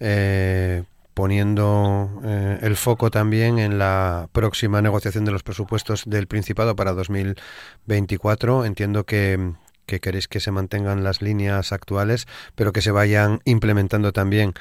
eh, 0.00 0.82
poniendo 1.14 2.10
eh, 2.24 2.58
el 2.62 2.76
foco 2.76 3.10
también 3.10 3.58
en 3.58 3.78
la 3.78 4.28
próxima 4.32 4.82
negociación 4.82 5.24
de 5.24 5.32
los 5.32 5.42
presupuestos 5.42 6.04
del 6.04 6.26
Principado 6.26 6.76
para 6.76 6.92
2024. 6.92 8.64
Entiendo 8.64 9.04
que, 9.04 9.52
que 9.86 10.00
queréis 10.00 10.28
que 10.28 10.40
se 10.40 10.50
mantengan 10.50 11.04
las 11.04 11.22
líneas 11.22 11.72
actuales, 11.72 12.26
pero 12.56 12.72
que 12.72 12.80
se 12.80 12.90
vayan 12.90 13.40
implementando 13.44 14.12
también 14.12 14.52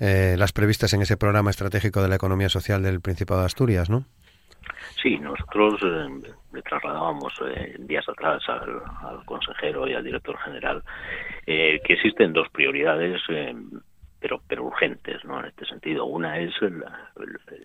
eh, 0.00 0.36
las 0.38 0.52
previstas 0.52 0.92
en 0.92 1.02
ese 1.02 1.16
programa 1.16 1.50
estratégico 1.50 2.02
de 2.02 2.08
la 2.08 2.16
economía 2.16 2.48
social 2.48 2.82
del 2.82 3.00
Principado 3.00 3.40
de 3.40 3.46
Asturias, 3.46 3.90
¿no? 3.90 4.04
Sí, 5.02 5.18
nosotros 5.18 5.80
eh, 5.82 6.32
le 6.52 6.62
trasladábamos 6.62 7.32
eh, 7.46 7.76
días 7.80 8.08
atrás 8.08 8.42
al, 8.48 8.80
al, 9.08 9.24
consejero 9.24 9.88
y 9.88 9.94
al 9.94 10.04
director 10.04 10.36
general 10.38 10.82
eh, 11.46 11.80
que 11.84 11.94
existen 11.94 12.32
dos 12.32 12.48
prioridades, 12.50 13.20
eh, 13.28 13.54
pero, 14.22 14.40
pero 14.46 14.62
urgentes, 14.64 15.24
¿no? 15.24 15.40
En 15.40 15.46
este 15.46 15.66
sentido, 15.66 16.06
una 16.06 16.38
es 16.38 16.54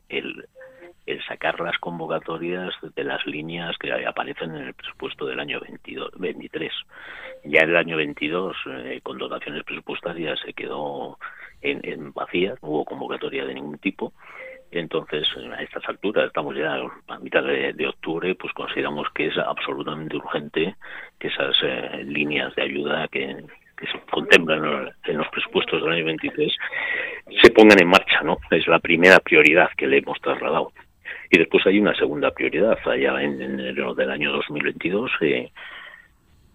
el, 0.09 0.45
sacar 1.27 1.59
las 1.59 1.77
convocatorias 1.77 2.73
de 2.95 3.03
las 3.03 3.25
líneas 3.27 3.77
que 3.77 3.93
aparecen 4.05 4.55
en 4.55 4.67
el 4.67 4.73
presupuesto 4.73 5.27
del 5.27 5.39
año 5.39 5.59
22, 5.59 6.11
23. 6.17 6.73
Ya 7.45 7.61
el 7.61 7.77
año 7.77 7.95
22, 7.95 8.57
eh, 8.65 8.99
con 9.03 9.19
dotaciones 9.19 9.63
presupuestarias, 9.63 10.39
se 10.43 10.53
quedó 10.53 11.19
en, 11.61 12.11
vacías, 12.11 12.61
no 12.63 12.69
hubo 12.69 12.85
convocatoria 12.85 13.45
de 13.45 13.53
ningún 13.53 13.77
tipo. 13.77 14.13
Entonces, 14.71 15.27
a 15.55 15.61
estas 15.61 15.87
alturas, 15.87 16.25
estamos 16.25 16.55
ya 16.55 16.81
a 17.07 17.19
mitad 17.19 17.43
de, 17.43 17.87
octubre, 17.87 18.35
pues 18.35 18.51
consideramos 18.53 19.07
que 19.13 19.27
es 19.27 19.37
absolutamente 19.37 20.17
urgente 20.17 20.75
que 21.19 21.27
esas 21.27 21.55
eh, 21.61 22.03
líneas 22.03 22.53
de 22.55 22.63
ayuda 22.63 23.07
que, 23.07 23.45
se 23.85 23.99
contemplan 24.09 24.91
en 25.05 25.17
los 25.17 25.27
presupuestos 25.29 25.81
del 25.81 25.93
año 25.93 26.05
23 26.05 26.55
se 27.41 27.51
pongan 27.51 27.79
en 27.81 27.87
marcha, 27.87 28.21
¿no? 28.23 28.37
Es 28.49 28.67
la 28.67 28.79
primera 28.79 29.19
prioridad 29.19 29.69
que 29.77 29.87
le 29.87 29.97
hemos 29.97 30.19
trasladado. 30.21 30.71
Y 31.29 31.37
después 31.37 31.65
hay 31.65 31.79
una 31.79 31.93
segunda 31.95 32.31
prioridad. 32.31 32.77
Allá 32.85 33.21
en, 33.21 33.41
enero 33.41 33.93
del 33.93 34.11
año 34.11 34.31
2022 34.31 35.11
eh, 35.21 35.51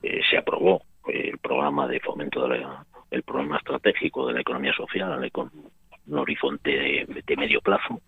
eh, 0.03 0.21
se 0.29 0.39
aprobó 0.39 0.83
el 1.07 1.39
programa 1.39 1.87
de 1.89 2.01
fomento 2.01 2.49
de 2.49 2.65
el 3.11 3.23
programa 3.23 3.59
estratégico 3.59 4.27
de 4.27 4.35
la 4.35 4.41
economía 4.41 4.73
social 4.73 5.31
con 5.31 5.51
un 6.07 6.19
horizonte 6.19 7.07
de 7.07 7.37
medio 7.37 7.61
plazo 7.61 8.01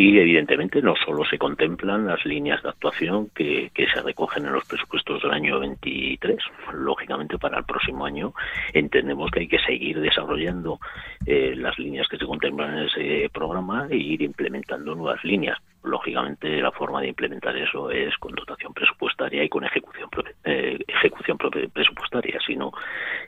y 0.00 0.18
evidentemente 0.18 0.80
no 0.80 0.94
solo 0.96 1.26
se 1.26 1.36
contemplan 1.36 2.06
las 2.06 2.24
líneas 2.24 2.62
de 2.62 2.70
actuación 2.70 3.28
que, 3.34 3.70
se 3.74 4.00
recogen 4.00 4.46
en 4.46 4.52
los 4.52 4.64
presupuestos 4.64 5.20
del 5.22 5.32
año 5.32 5.60
23. 5.60 6.38
Lógicamente 6.72 7.36
para 7.36 7.58
el 7.58 7.64
próximo 7.64 8.06
año 8.06 8.32
entendemos 8.72 9.30
que 9.30 9.40
hay 9.40 9.48
que 9.48 9.58
seguir 9.58 10.00
desarrollando 10.00 10.80
eh, 11.26 11.54
las 11.54 11.78
líneas 11.78 12.08
que 12.08 12.16
se 12.16 12.24
contemplan 12.24 12.78
en 12.78 12.84
ese 12.86 13.30
programa 13.30 13.88
e 13.90 13.96
ir 13.96 14.22
implementando 14.22 14.94
nuevas 14.94 15.22
líneas. 15.22 15.58
Lógicamente 15.82 16.62
la 16.62 16.72
forma 16.72 17.02
de 17.02 17.08
implementar 17.08 17.54
eso 17.56 17.90
es 17.90 18.16
con 18.16 18.34
dotación 18.34 18.72
presupuestaria 18.72 19.44
y 19.44 19.50
con 19.50 19.64
ejecución 19.64 20.08
eh, 20.44 20.78
ejecución 20.88 21.36
presupuestaria, 21.36 22.38
si 22.46 22.56
no 22.56 22.72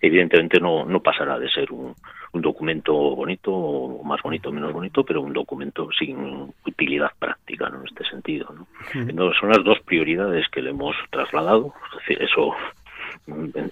evidentemente 0.00 0.58
no, 0.58 0.86
no 0.86 1.00
pasará 1.00 1.38
de 1.38 1.50
ser 1.50 1.70
un, 1.70 1.94
un 2.32 2.40
documento 2.40 2.94
bonito, 2.94 4.00
más 4.04 4.20
bonito 4.22 4.48
o 4.48 4.52
menos 4.52 4.72
bonito, 4.72 5.04
pero 5.04 5.20
un 5.20 5.32
documento 5.32 5.88
sin 5.98 6.52
utilidad 6.66 7.10
práctica 7.18 7.68
en 7.68 7.86
este 7.86 8.04
sentido. 8.04 8.54
¿no? 8.94 9.32
son 9.34 9.50
las 9.50 9.62
dos 9.62 9.78
prioridades 9.80 10.48
que 10.48 10.62
le 10.62 10.70
hemos 10.70 10.96
trasladado. 11.10 11.74
Es 11.90 11.98
decir, 11.98 12.22
eso 12.22 12.54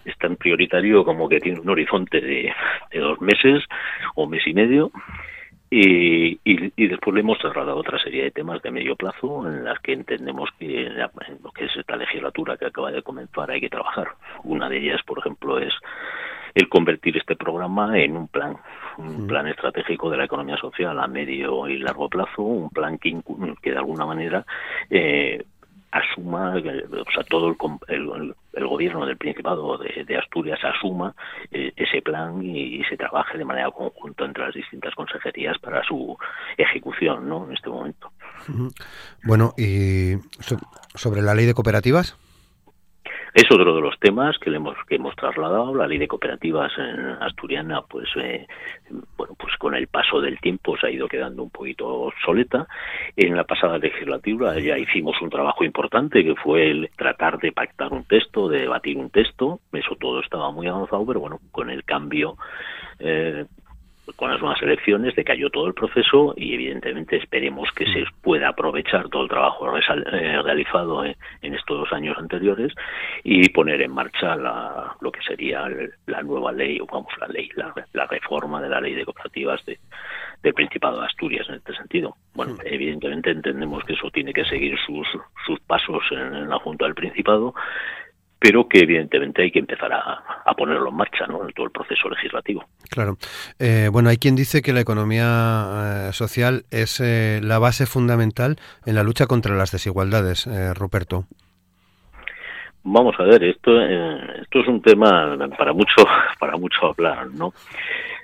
es 0.05 0.19
tan 0.19 0.37
prioritario 0.37 1.05
como 1.05 1.29
que 1.29 1.40
tiene 1.40 1.61
un 1.61 1.71
horizonte 1.71 2.21
de, 2.21 2.52
dos 2.93 3.21
meses 3.21 3.64
o 4.14 4.26
mes 4.26 4.47
y 4.47 4.52
medio. 4.52 4.90
Y, 5.73 6.40
y, 6.43 6.88
después 6.88 7.14
le 7.14 7.21
hemos 7.21 7.38
trasladado 7.38 7.76
otra 7.76 7.97
serie 8.00 8.25
de 8.25 8.33
temas 8.33 8.61
de 8.61 8.73
medio 8.73 8.97
plazo 8.97 9.47
en 9.47 9.64
las 9.64 9.79
que 9.79 9.93
entendemos 9.93 10.50
que 10.59 10.87
en, 10.87 10.97
lo 11.45 11.52
que 11.52 11.67
es 11.67 11.76
esta 11.76 11.95
legislatura 11.95 12.57
que 12.57 12.67
acaba 12.67 12.90
de 12.90 13.02
comenzar 13.02 13.52
hay 13.52 13.61
que 13.61 13.69
trabajar. 13.69 14.09
Una 14.43 14.69
de 14.69 14.79
ellas, 14.79 15.00
por 15.07 15.21
ejemplo, 15.21 15.61
es 15.61 15.73
el 16.54 16.69
convertir 16.69 17.16
este 17.16 17.37
programa 17.37 17.99
en 17.99 18.16
un 18.16 18.28
plan, 18.28 18.57
un 18.99 19.26
plan 19.26 19.47
estratégico 19.47 20.11
de 20.11 20.16
la 20.16 20.25
economía 20.25 20.57
social 20.57 20.99
a 20.99 21.07
medio 21.07 21.69
y 21.69 21.78
largo 21.78 22.09
plazo, 22.09 22.42
un 22.42 22.71
plan 22.71 22.99
que, 22.99 23.21
que 23.62 23.71
de 23.71 23.76
alguna 23.76 24.07
manera 24.07 24.45
eh, 24.88 25.45
asuma, 25.90 26.54
o 26.57 27.11
sea, 27.12 27.25
todo 27.28 27.49
el, 27.88 28.35
el, 28.52 28.66
gobierno 28.66 29.07
del 29.07 29.16
Principado 29.16 29.78
de, 29.78 30.16
Asturias 30.16 30.61
asuma 30.62 31.14
eh, 31.50 31.73
ese 31.76 32.00
plan 32.02 32.42
y, 32.42 32.83
se 32.85 32.97
trabaje 32.97 33.38
de 33.38 33.45
manera 33.45 33.71
conjunta 33.71 34.25
entre 34.25 34.45
las 34.45 34.54
distintas 34.54 34.95
consejerías 34.95 35.59
para 35.59 35.83
su 35.85 36.16
ejecución, 36.57 37.28
¿no? 37.28 37.47
En 37.47 37.54
este 37.54 37.69
momento. 37.69 38.11
Bueno, 39.25 39.52
y 39.57 40.14
sobre 40.95 41.23
la 41.23 41.35
ley 41.35 41.47
de 41.47 41.54
cooperativas. 41.54 42.16
Es 43.32 43.44
otro 43.50 43.75
de 43.76 43.80
los 43.80 43.99
temas 44.00 44.37
que 44.38 44.50
le 44.50 44.56
hemos 44.56 44.76
que 44.88 44.96
hemos 44.96 45.14
trasladado. 45.14 45.75
La 45.75 45.87
ley 45.87 45.99
de 45.99 46.08
cooperativas 46.08 46.72
en 46.78 47.00
asturiana, 47.22 47.82
pues 47.82 48.08
eh, 48.16 48.46
bueno, 49.16 49.34
pues 49.38 49.56
con 49.56 49.75
el 49.75 49.87
paso 49.87 50.20
del 50.20 50.40
tiempo 50.40 50.76
se 50.76 50.88
ha 50.88 50.90
ido 50.90 51.06
quedando 51.06 51.44
un 51.44 51.50
poquito 51.50 51.87
obsoleta. 51.87 52.66
En 53.16 53.37
la 53.37 53.44
pasada 53.44 53.78
legislatura 53.78 54.58
ya 54.58 54.76
hicimos 54.78 55.20
un 55.22 55.30
trabajo 55.30 55.64
importante 55.64 56.25
que 56.25 56.34
fue 56.34 56.70
el 56.70 56.90
tratar 56.96 57.38
de 57.38 57.52
pactar 57.52 57.93
un 57.93 58.04
texto, 58.04 58.49
de 58.49 58.60
debatir 58.60 58.97
un 58.97 59.10
texto. 59.10 59.60
Eso 59.73 59.95
todo 59.97 60.21
estaba 60.21 60.50
muy 60.50 60.66
avanzado, 60.66 61.06
pero 61.06 61.21
bueno, 61.21 61.38
con 61.52 61.71
el 61.71 61.84
cambio 61.84 62.36
eh, 62.99 63.47
con 64.16 64.30
las 64.30 64.40
nuevas 64.40 64.60
elecciones 64.62 65.14
decayó 65.14 65.50
todo 65.50 65.66
el 65.66 65.75
proceso 65.75 66.34
y 66.36 66.54
evidentemente 66.54 67.16
esperemos 67.16 67.70
que 67.73 67.86
se 67.86 68.04
pueda 68.23 68.49
aprovechar 68.49 69.08
todo 69.08 69.23
el 69.25 69.28
trabajo 69.28 69.76
eh, 69.76 70.42
realizado 70.42 71.04
en, 71.04 71.14
estos 71.54 71.78
dos 71.78 71.92
años 71.92 72.16
anteriores 72.18 72.73
y 73.25 73.49
poner 73.50 73.82
en 73.82 73.92
marcha 73.92 74.36
la, 74.36 74.96
lo 75.00 75.10
que 75.12 75.23
sería 75.23 75.66
la 76.06 76.23
nueva 76.23 76.52
ley, 76.52 76.78
o 76.80 76.86
vamos, 76.86 77.12
la 77.18 77.28
ley, 77.28 77.49
la, 77.54 78.06
reforma 78.06 78.60
de 78.60 78.68
la 78.68 78.80
ley 78.80 78.94
de 78.94 79.04
cooperativas 79.04 79.64
de, 79.66 79.78
del 80.42 80.54
Principado 80.54 81.00
de 81.00 81.06
Asturias 81.06 81.46
en 81.49 81.56
este 81.56 81.75
sentido. 81.75 82.16
Bueno, 82.34 82.56
evidentemente 82.64 83.30
entendemos 83.30 83.84
que 83.84 83.94
eso 83.94 84.10
tiene 84.10 84.32
que 84.32 84.44
seguir 84.44 84.76
sus, 84.86 85.06
sus 85.46 85.60
pasos 85.60 86.02
en 86.10 86.49
la 86.49 86.58
Junta 86.58 86.86
del 86.86 86.94
Principado 86.94 87.54
pero 88.41 88.67
que 88.67 88.81
evidentemente 88.81 89.43
hay 89.43 89.50
que 89.50 89.59
empezar 89.59 89.93
a, 89.93 90.55
ponerlo 90.57 90.89
en 90.89 90.97
marcha 90.97 91.26
¿no? 91.26 91.47
en 91.47 91.53
todo 91.53 91.67
el 91.67 91.73
proceso 91.73 92.09
legislativo. 92.09 92.65
Claro. 92.89 93.19
Eh, 93.59 93.89
bueno, 93.93 94.09
hay 94.09 94.17
quien 94.17 94.35
dice 94.35 94.63
que 94.63 94.73
la 94.73 94.81
economía 94.81 96.09
eh, 96.09 96.13
social 96.13 96.65
es 96.71 97.00
eh, 97.00 97.41
la 97.43 97.59
base 97.59 97.87
fundamental 97.87 98.57
en 98.87 98.95
la 98.95 99.05
lucha 99.05 99.26
contra 99.26 99.55
las 99.55 99.71
desigualdades, 99.71 100.49
Ruperto. 100.75 101.26
Vamos 102.83 103.15
a 103.19 103.25
ver, 103.25 103.45
esto, 103.45 103.79
esto 103.81 104.61
es 104.61 104.69
un 104.69 104.81
tema 104.81 105.37
para 105.59 105.75
mucho, 105.75 106.07
para 106.41 106.57
mucho 106.57 106.87
hablar, 106.87 107.29
¿no? 107.31 107.53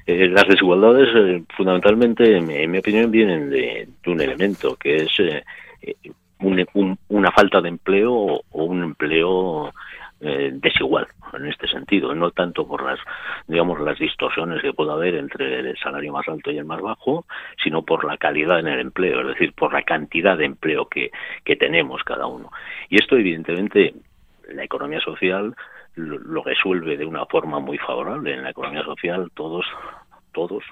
las 0.07 0.47
desigualdades, 0.47 1.43
fundamentalmente, 1.57 2.37
en 2.37 2.71
mi, 2.71 2.79
opinión, 2.79 3.11
vienen 3.11 3.51
de, 3.51 3.89
un 4.07 4.21
elemento 4.21 4.77
que 4.77 4.99
es 4.99 5.11
una 7.09 7.33
falta 7.33 7.61
de 7.61 7.71
empleo 7.71 8.13
o 8.13 8.65
un 8.65 8.85
empleo 8.85 9.73
eh, 10.21 10.51
desigual 10.55 11.07
en 11.35 11.47
este 11.47 11.69
sentido, 11.69 12.15
no 12.15 12.31
tanto 12.31 12.67
por 12.67 12.83
las, 12.83 12.99
digamos, 13.47 13.81
las 13.81 13.99
distorsiones 13.99 14.63
que 14.63 14.73
pueda 14.73 14.95
haber 14.95 15.15
entre 15.15 15.61
el 15.61 15.77
salario 15.79 16.13
más 16.13 16.27
alto 16.29 16.51
y 16.51 16.59
el 16.59 16.65
más 16.65 16.81
bajo, 16.81 17.27
sino 17.63 17.83
por 17.83 18.05
la 18.05 18.17
calidad 18.17 18.61
en 18.61 18.69
el 18.69 18.81
empleo, 18.81 19.21
es 19.21 19.27
decir, 19.29 19.53
por 19.53 19.73
la 19.73 19.83
cantidad 19.83 20.39
de 20.39 20.47
empleo 20.47 20.89
que, 20.89 21.11
que 21.45 21.57
tenemos 21.57 22.03
cada 22.05 22.27
uno. 22.27 22.51
Y 22.89 22.97
esto, 22.97 23.17
evidentemente, 23.17 23.95
la 24.49 24.65
economía 24.65 25.01
social 25.01 25.55
lo, 25.97 26.43
resuelve 26.43 26.97
de 26.97 27.05
una 27.05 27.27
forma 27.27 27.59
muy 27.59 27.79
favorable. 27.79 28.35
En 28.35 28.43
la 28.43 28.51
economía 28.51 28.85
social 28.85 29.31
todos 29.35 29.67
todos, 30.33 30.63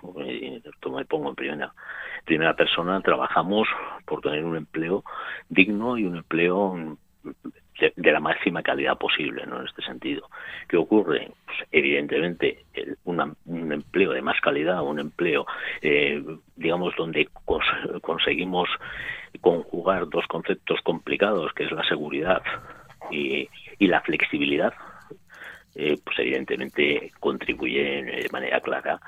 esto 0.62 0.90
me 0.90 1.06
pongo 1.06 1.30
en 1.30 1.34
primera, 1.34 1.72
primera 2.26 2.54
persona, 2.54 3.00
trabajamos 3.00 3.66
por 4.04 4.20
tener 4.20 4.44
un 4.44 4.58
empleo 4.58 5.02
digno 5.48 5.96
y 5.96 6.04
un 6.04 6.18
empleo 6.18 6.98
de, 7.80 8.12
la 8.12 8.20
máxima 8.20 8.62
calidad 8.62 8.96
posible, 8.98 9.44
¿no? 9.46 9.60
En 9.60 9.66
este 9.66 9.82
sentido. 9.82 10.28
¿Qué 10.68 10.76
ocurre? 10.76 11.30
Pues, 11.46 11.58
evidentemente, 11.72 12.64
un 13.04 13.72
empleo 13.72 14.12
de 14.12 14.22
más 14.22 14.40
calidad, 14.40 14.82
un 14.82 15.00
empleo, 15.00 15.46
eh, 15.82 16.22
digamos, 16.56 16.94
donde 16.96 17.28
conseguimos 18.00 18.68
conjugar 19.40 20.08
dos 20.08 20.26
conceptos 20.26 20.80
complicados, 20.82 21.52
que 21.52 21.64
es 21.64 21.72
la 21.72 21.84
seguridad 21.84 22.42
y, 23.10 23.48
la 23.80 24.00
flexibilidad, 24.00 24.72
eh, 25.74 25.98
pues 26.02 26.18
evidentemente 26.18 27.12
contribuye 27.20 28.02
de 28.02 28.28
manera 28.32 28.60
clara 28.60 29.00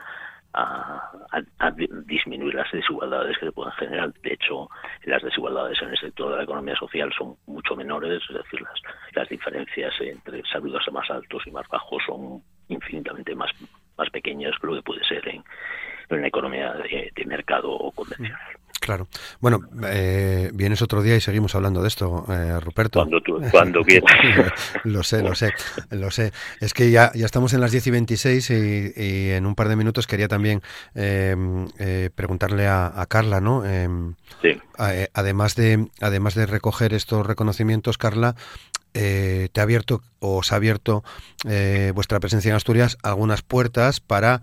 a, 0.56 1.70
disminuir 2.06 2.54
las 2.54 2.70
desigualdades 2.72 3.36
que 3.38 3.46
se 3.46 3.52
pueden 3.52 3.72
generar. 3.72 4.12
De 4.22 4.32
hecho, 4.32 4.68
las 5.04 5.22
desigualdades 5.22 5.80
en 5.82 5.90
el 5.90 5.98
sector 5.98 6.30
de 6.30 6.38
la 6.38 6.44
economía 6.44 6.74
social 6.76 7.12
son 7.16 7.36
mucho 7.46 7.76
menores, 7.76 8.22
es 8.28 8.36
decir, 8.36 8.60
las, 9.14 9.28
diferencias 9.28 9.92
entre 10.00 10.42
saludos 10.44 10.86
más 10.92 11.10
altos 11.10 11.42
y 11.46 11.50
más 11.50 11.66
bajos 11.68 12.02
son 12.06 12.42
infinitamente 12.68 13.34
más, 13.34 13.50
más 13.98 14.10
pequeñas 14.10 14.54
que 14.60 14.66
lo 14.66 14.74
que 14.74 14.82
puede 14.82 15.04
ser 15.04 15.26
en, 15.28 15.44
en 16.08 16.18
una 16.18 16.28
economía 16.28 16.72
de 16.72 17.24
mercado 17.26 17.90
convencional. 17.94 18.55
Claro. 18.86 19.08
Bueno, 19.40 19.62
eh, 19.82 20.52
vienes 20.54 20.80
otro 20.80 21.02
día 21.02 21.16
y 21.16 21.20
seguimos 21.20 21.56
hablando 21.56 21.82
de 21.82 21.88
esto, 21.88 22.24
eh, 22.28 22.60
Ruperto. 22.60 23.00
Cuando, 23.00 23.20
tú, 23.20 23.40
cuando 23.50 23.82
quieras. 23.82 24.12
lo 24.84 25.02
sé, 25.02 25.24
lo 25.24 25.34
sé, 25.34 25.52
lo 25.90 26.12
sé. 26.12 26.30
Es 26.60 26.72
que 26.72 26.92
ya, 26.92 27.10
ya 27.12 27.26
estamos 27.26 27.52
en 27.52 27.62
las 27.62 27.72
10 27.72 27.88
y 27.88 27.90
26 27.90 28.50
y, 28.50 29.30
en 29.32 29.44
un 29.44 29.56
par 29.56 29.68
de 29.68 29.74
minutos 29.74 30.06
quería 30.06 30.28
también 30.28 30.62
em, 30.94 31.66
eh, 31.80 32.10
preguntarle 32.14 32.68
a, 32.68 33.04
Carla, 33.08 33.40
¿no? 33.40 33.64
Em, 33.64 34.14
sí. 34.40 34.50
además, 35.12 35.56
de, 35.56 35.88
además 36.00 36.36
de 36.36 36.46
recoger 36.46 36.94
estos 36.94 37.26
reconocimientos, 37.26 37.98
Carla, 37.98 38.36
te 38.92 39.50
ha 39.56 39.62
abierto 39.62 40.00
o 40.20 40.38
os 40.38 40.52
ha 40.52 40.56
abierto 40.56 41.02
vuestra 41.92 42.18
presencia 42.20 42.50
en 42.50 42.56
Asturias 42.56 42.96
algunas 43.02 43.42
puertas 43.42 44.00
para 44.00 44.42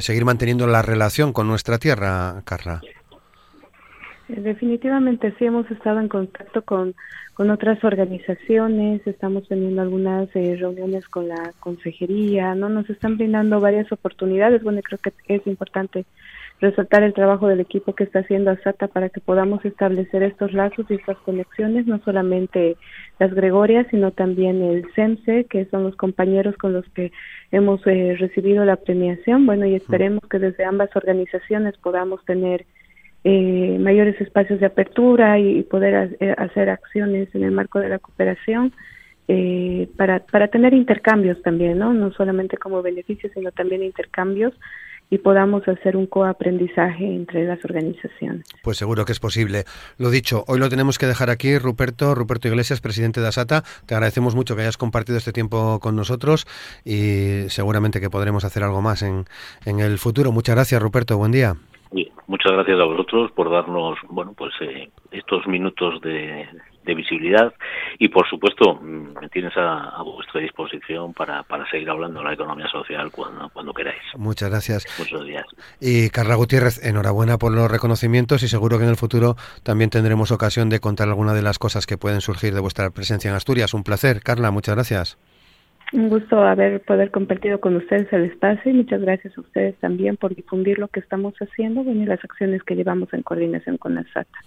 seguir 0.00 0.24
manteniendo 0.24 0.66
la 0.66 0.80
relación 0.80 1.32
con 1.32 1.46
nuestra 1.46 1.78
tierra, 1.78 2.42
Carla. 2.44 2.80
Eh, 4.28 4.40
definitivamente 4.40 5.34
sí 5.38 5.44
hemos 5.44 5.70
estado 5.70 6.00
en 6.00 6.08
contacto 6.08 6.62
con, 6.62 6.94
con 7.34 7.50
otras 7.50 7.82
organizaciones, 7.84 9.06
estamos 9.06 9.48
teniendo 9.48 9.82
algunas 9.82 10.28
eh, 10.36 10.56
reuniones 10.58 11.08
con 11.08 11.28
la 11.28 11.52
consejería, 11.60 12.54
no 12.54 12.68
nos 12.68 12.88
están 12.90 13.16
brindando 13.16 13.60
varias 13.60 13.90
oportunidades. 13.92 14.62
Bueno, 14.62 14.80
creo 14.82 14.98
que 14.98 15.12
es 15.28 15.46
importante 15.46 16.04
resaltar 16.62 17.02
el 17.02 17.12
trabajo 17.12 17.48
del 17.48 17.58
equipo 17.58 17.92
que 17.92 18.04
está 18.04 18.20
haciendo 18.20 18.52
ASATA 18.52 18.86
para 18.86 19.08
que 19.08 19.20
podamos 19.20 19.64
establecer 19.64 20.22
estos 20.22 20.52
lazos 20.52 20.86
y 20.88 20.94
estas 20.94 21.18
conexiones, 21.18 21.88
no 21.88 21.98
solamente 22.04 22.76
las 23.18 23.34
Gregorias, 23.34 23.88
sino 23.90 24.12
también 24.12 24.62
el 24.62 24.86
CEMSE, 24.94 25.46
que 25.50 25.64
son 25.66 25.82
los 25.82 25.96
compañeros 25.96 26.56
con 26.56 26.72
los 26.72 26.88
que 26.90 27.10
hemos 27.50 27.84
eh, 27.88 28.16
recibido 28.16 28.64
la 28.64 28.76
premiación. 28.76 29.44
Bueno, 29.44 29.66
y 29.66 29.74
esperemos 29.74 30.22
que 30.30 30.38
desde 30.38 30.64
ambas 30.64 30.94
organizaciones 30.94 31.76
podamos 31.78 32.24
tener 32.24 32.64
eh, 33.24 33.78
mayores 33.80 34.20
espacios 34.20 34.60
de 34.60 34.66
apertura 34.66 35.38
y, 35.38 35.62
poder 35.62 36.16
eh, 36.20 36.34
hacer 36.36 36.70
acciones 36.70 37.28
en 37.34 37.44
el 37.44 37.52
marco 37.52 37.78
de 37.78 37.88
la 37.88 37.98
cooperación. 37.98 38.72
Eh, 39.28 39.88
para, 39.96 40.18
para 40.18 40.48
tener 40.48 40.74
intercambios 40.74 41.40
también, 41.42 41.78
¿no? 41.78 41.94
No 41.94 42.12
solamente 42.12 42.56
como 42.56 42.82
beneficios, 42.82 43.32
sino 43.34 43.52
también 43.52 43.82
intercambios 43.82 44.52
y 45.12 45.18
podamos 45.18 45.68
hacer 45.68 45.94
un 45.94 46.06
coaprendizaje 46.06 47.04
entre 47.04 47.44
las 47.44 47.62
organizaciones. 47.66 48.46
Pues 48.62 48.78
seguro 48.78 49.04
que 49.04 49.12
es 49.12 49.20
posible. 49.20 49.64
Lo 49.98 50.10
dicho, 50.10 50.42
hoy 50.48 50.58
lo 50.58 50.70
tenemos 50.70 50.98
que 50.98 51.06
dejar 51.06 51.28
aquí. 51.28 51.58
Ruperto, 51.58 52.14
Ruperto 52.14 52.48
Iglesias, 52.48 52.80
presidente 52.80 53.20
de 53.20 53.28
ASATA, 53.28 53.62
te 53.84 53.94
agradecemos 53.94 54.34
mucho 54.34 54.56
que 54.56 54.62
hayas 54.62 54.78
compartido 54.78 55.18
este 55.18 55.32
tiempo 55.32 55.80
con 55.80 55.96
nosotros 55.96 56.46
y 56.82 57.44
seguramente 57.48 58.00
que 58.00 58.08
podremos 58.08 58.44
hacer 58.44 58.64
algo 58.64 58.80
más 58.80 59.02
en, 59.02 59.26
en 59.66 59.80
el 59.80 59.98
futuro. 59.98 60.32
Muchas 60.32 60.56
gracias, 60.56 60.80
Ruperto. 60.80 61.18
Buen 61.18 61.32
día. 61.32 61.56
Muchas 62.26 62.52
gracias 62.52 62.80
a 62.80 62.84
vosotros 62.84 63.32
por 63.32 63.50
darnos, 63.50 63.98
bueno, 64.08 64.34
pues 64.36 64.52
eh, 64.60 64.90
estos 65.10 65.46
minutos 65.46 66.00
de, 66.00 66.48
de 66.84 66.94
visibilidad 66.94 67.52
y 67.98 68.08
por 68.08 68.28
supuesto 68.28 68.74
mm, 68.74 69.20
me 69.20 69.28
tienes 69.28 69.52
a, 69.56 70.02
vuestra 70.02 70.40
disposición 70.40 71.12
para, 71.14 71.42
para, 71.44 71.68
seguir 71.70 71.90
hablando 71.90 72.20
de 72.20 72.26
la 72.26 72.34
economía 72.34 72.68
social 72.68 73.10
cuando, 73.10 73.48
cuando 73.50 73.72
queráis. 73.72 74.02
Muchas 74.16 74.50
gracias. 74.50 74.86
Muchos 74.98 75.26
días. 75.26 75.44
Y 75.80 76.10
Carla 76.10 76.34
Gutiérrez, 76.34 76.84
enhorabuena 76.84 77.38
por 77.38 77.52
los 77.52 77.70
reconocimientos 77.70 78.42
y 78.42 78.48
seguro 78.48 78.78
que 78.78 78.84
en 78.84 78.90
el 78.90 78.96
futuro 78.96 79.36
también 79.62 79.90
tendremos 79.90 80.32
ocasión 80.32 80.68
de 80.68 80.80
contar 80.80 81.08
alguna 81.08 81.34
de 81.34 81.42
las 81.42 81.58
cosas 81.58 81.86
que 81.86 81.98
pueden 81.98 82.20
surgir 82.20 82.54
de 82.54 82.60
vuestra 82.60 82.90
presencia 82.90 83.30
en 83.30 83.36
Asturias. 83.36 83.74
Un 83.74 83.84
placer. 83.84 84.22
Carla, 84.22 84.50
muchas 84.50 84.74
gracias. 84.74 85.18
Un 85.92 86.08
gusto 86.08 86.42
haber 86.42 86.80
poder 86.82 87.10
compartido 87.10 87.60
con 87.60 87.76
ustedes 87.76 88.10
el 88.12 88.24
espacio 88.24 88.70
y 88.70 88.74
muchas 88.74 89.02
gracias 89.02 89.36
a 89.36 89.40
ustedes 89.42 89.76
también 89.78 90.16
por 90.16 90.34
difundir 90.34 90.78
lo 90.78 90.88
que 90.88 91.00
estamos 91.00 91.34
haciendo 91.34 91.82
y 91.82 92.06
las 92.06 92.24
acciones 92.24 92.62
que 92.62 92.74
llevamos 92.74 93.12
en 93.12 93.22
coordinación 93.22 93.76
con 93.76 93.94
la 93.94 94.04
SATA. 94.04 94.38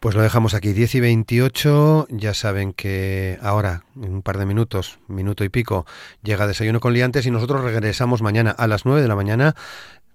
Pues 0.00 0.16
lo 0.16 0.22
dejamos 0.22 0.52
aquí, 0.54 0.72
10 0.72 0.96
y 0.96 1.00
28. 1.00 2.08
Ya 2.10 2.34
saben 2.34 2.72
que 2.72 3.38
ahora, 3.40 3.82
en 4.02 4.14
un 4.14 4.22
par 4.22 4.36
de 4.38 4.46
minutos, 4.46 4.98
minuto 5.06 5.44
y 5.44 5.48
pico, 5.48 5.86
llega 6.24 6.48
Desayuno 6.48 6.80
con 6.80 6.92
Liantes 6.92 7.24
y 7.26 7.30
nosotros 7.30 7.62
regresamos 7.62 8.20
mañana 8.20 8.50
a 8.50 8.66
las 8.66 8.84
9 8.84 9.00
de 9.00 9.08
la 9.08 9.14
mañana 9.14 9.54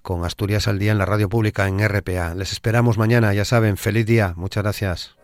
con 0.02 0.26
Asturias 0.26 0.68
al 0.68 0.78
Día 0.80 0.92
en 0.92 0.98
la 0.98 1.06
radio 1.06 1.30
pública 1.30 1.68
en 1.68 1.80
RPA. 1.80 2.36
Les 2.36 2.52
esperamos 2.52 2.98
mañana, 2.98 3.34
ya 3.34 3.46
saben, 3.46 3.78
feliz 3.78 4.06
día. 4.06 4.34
Muchas 4.36 4.64
gracias. 4.64 5.19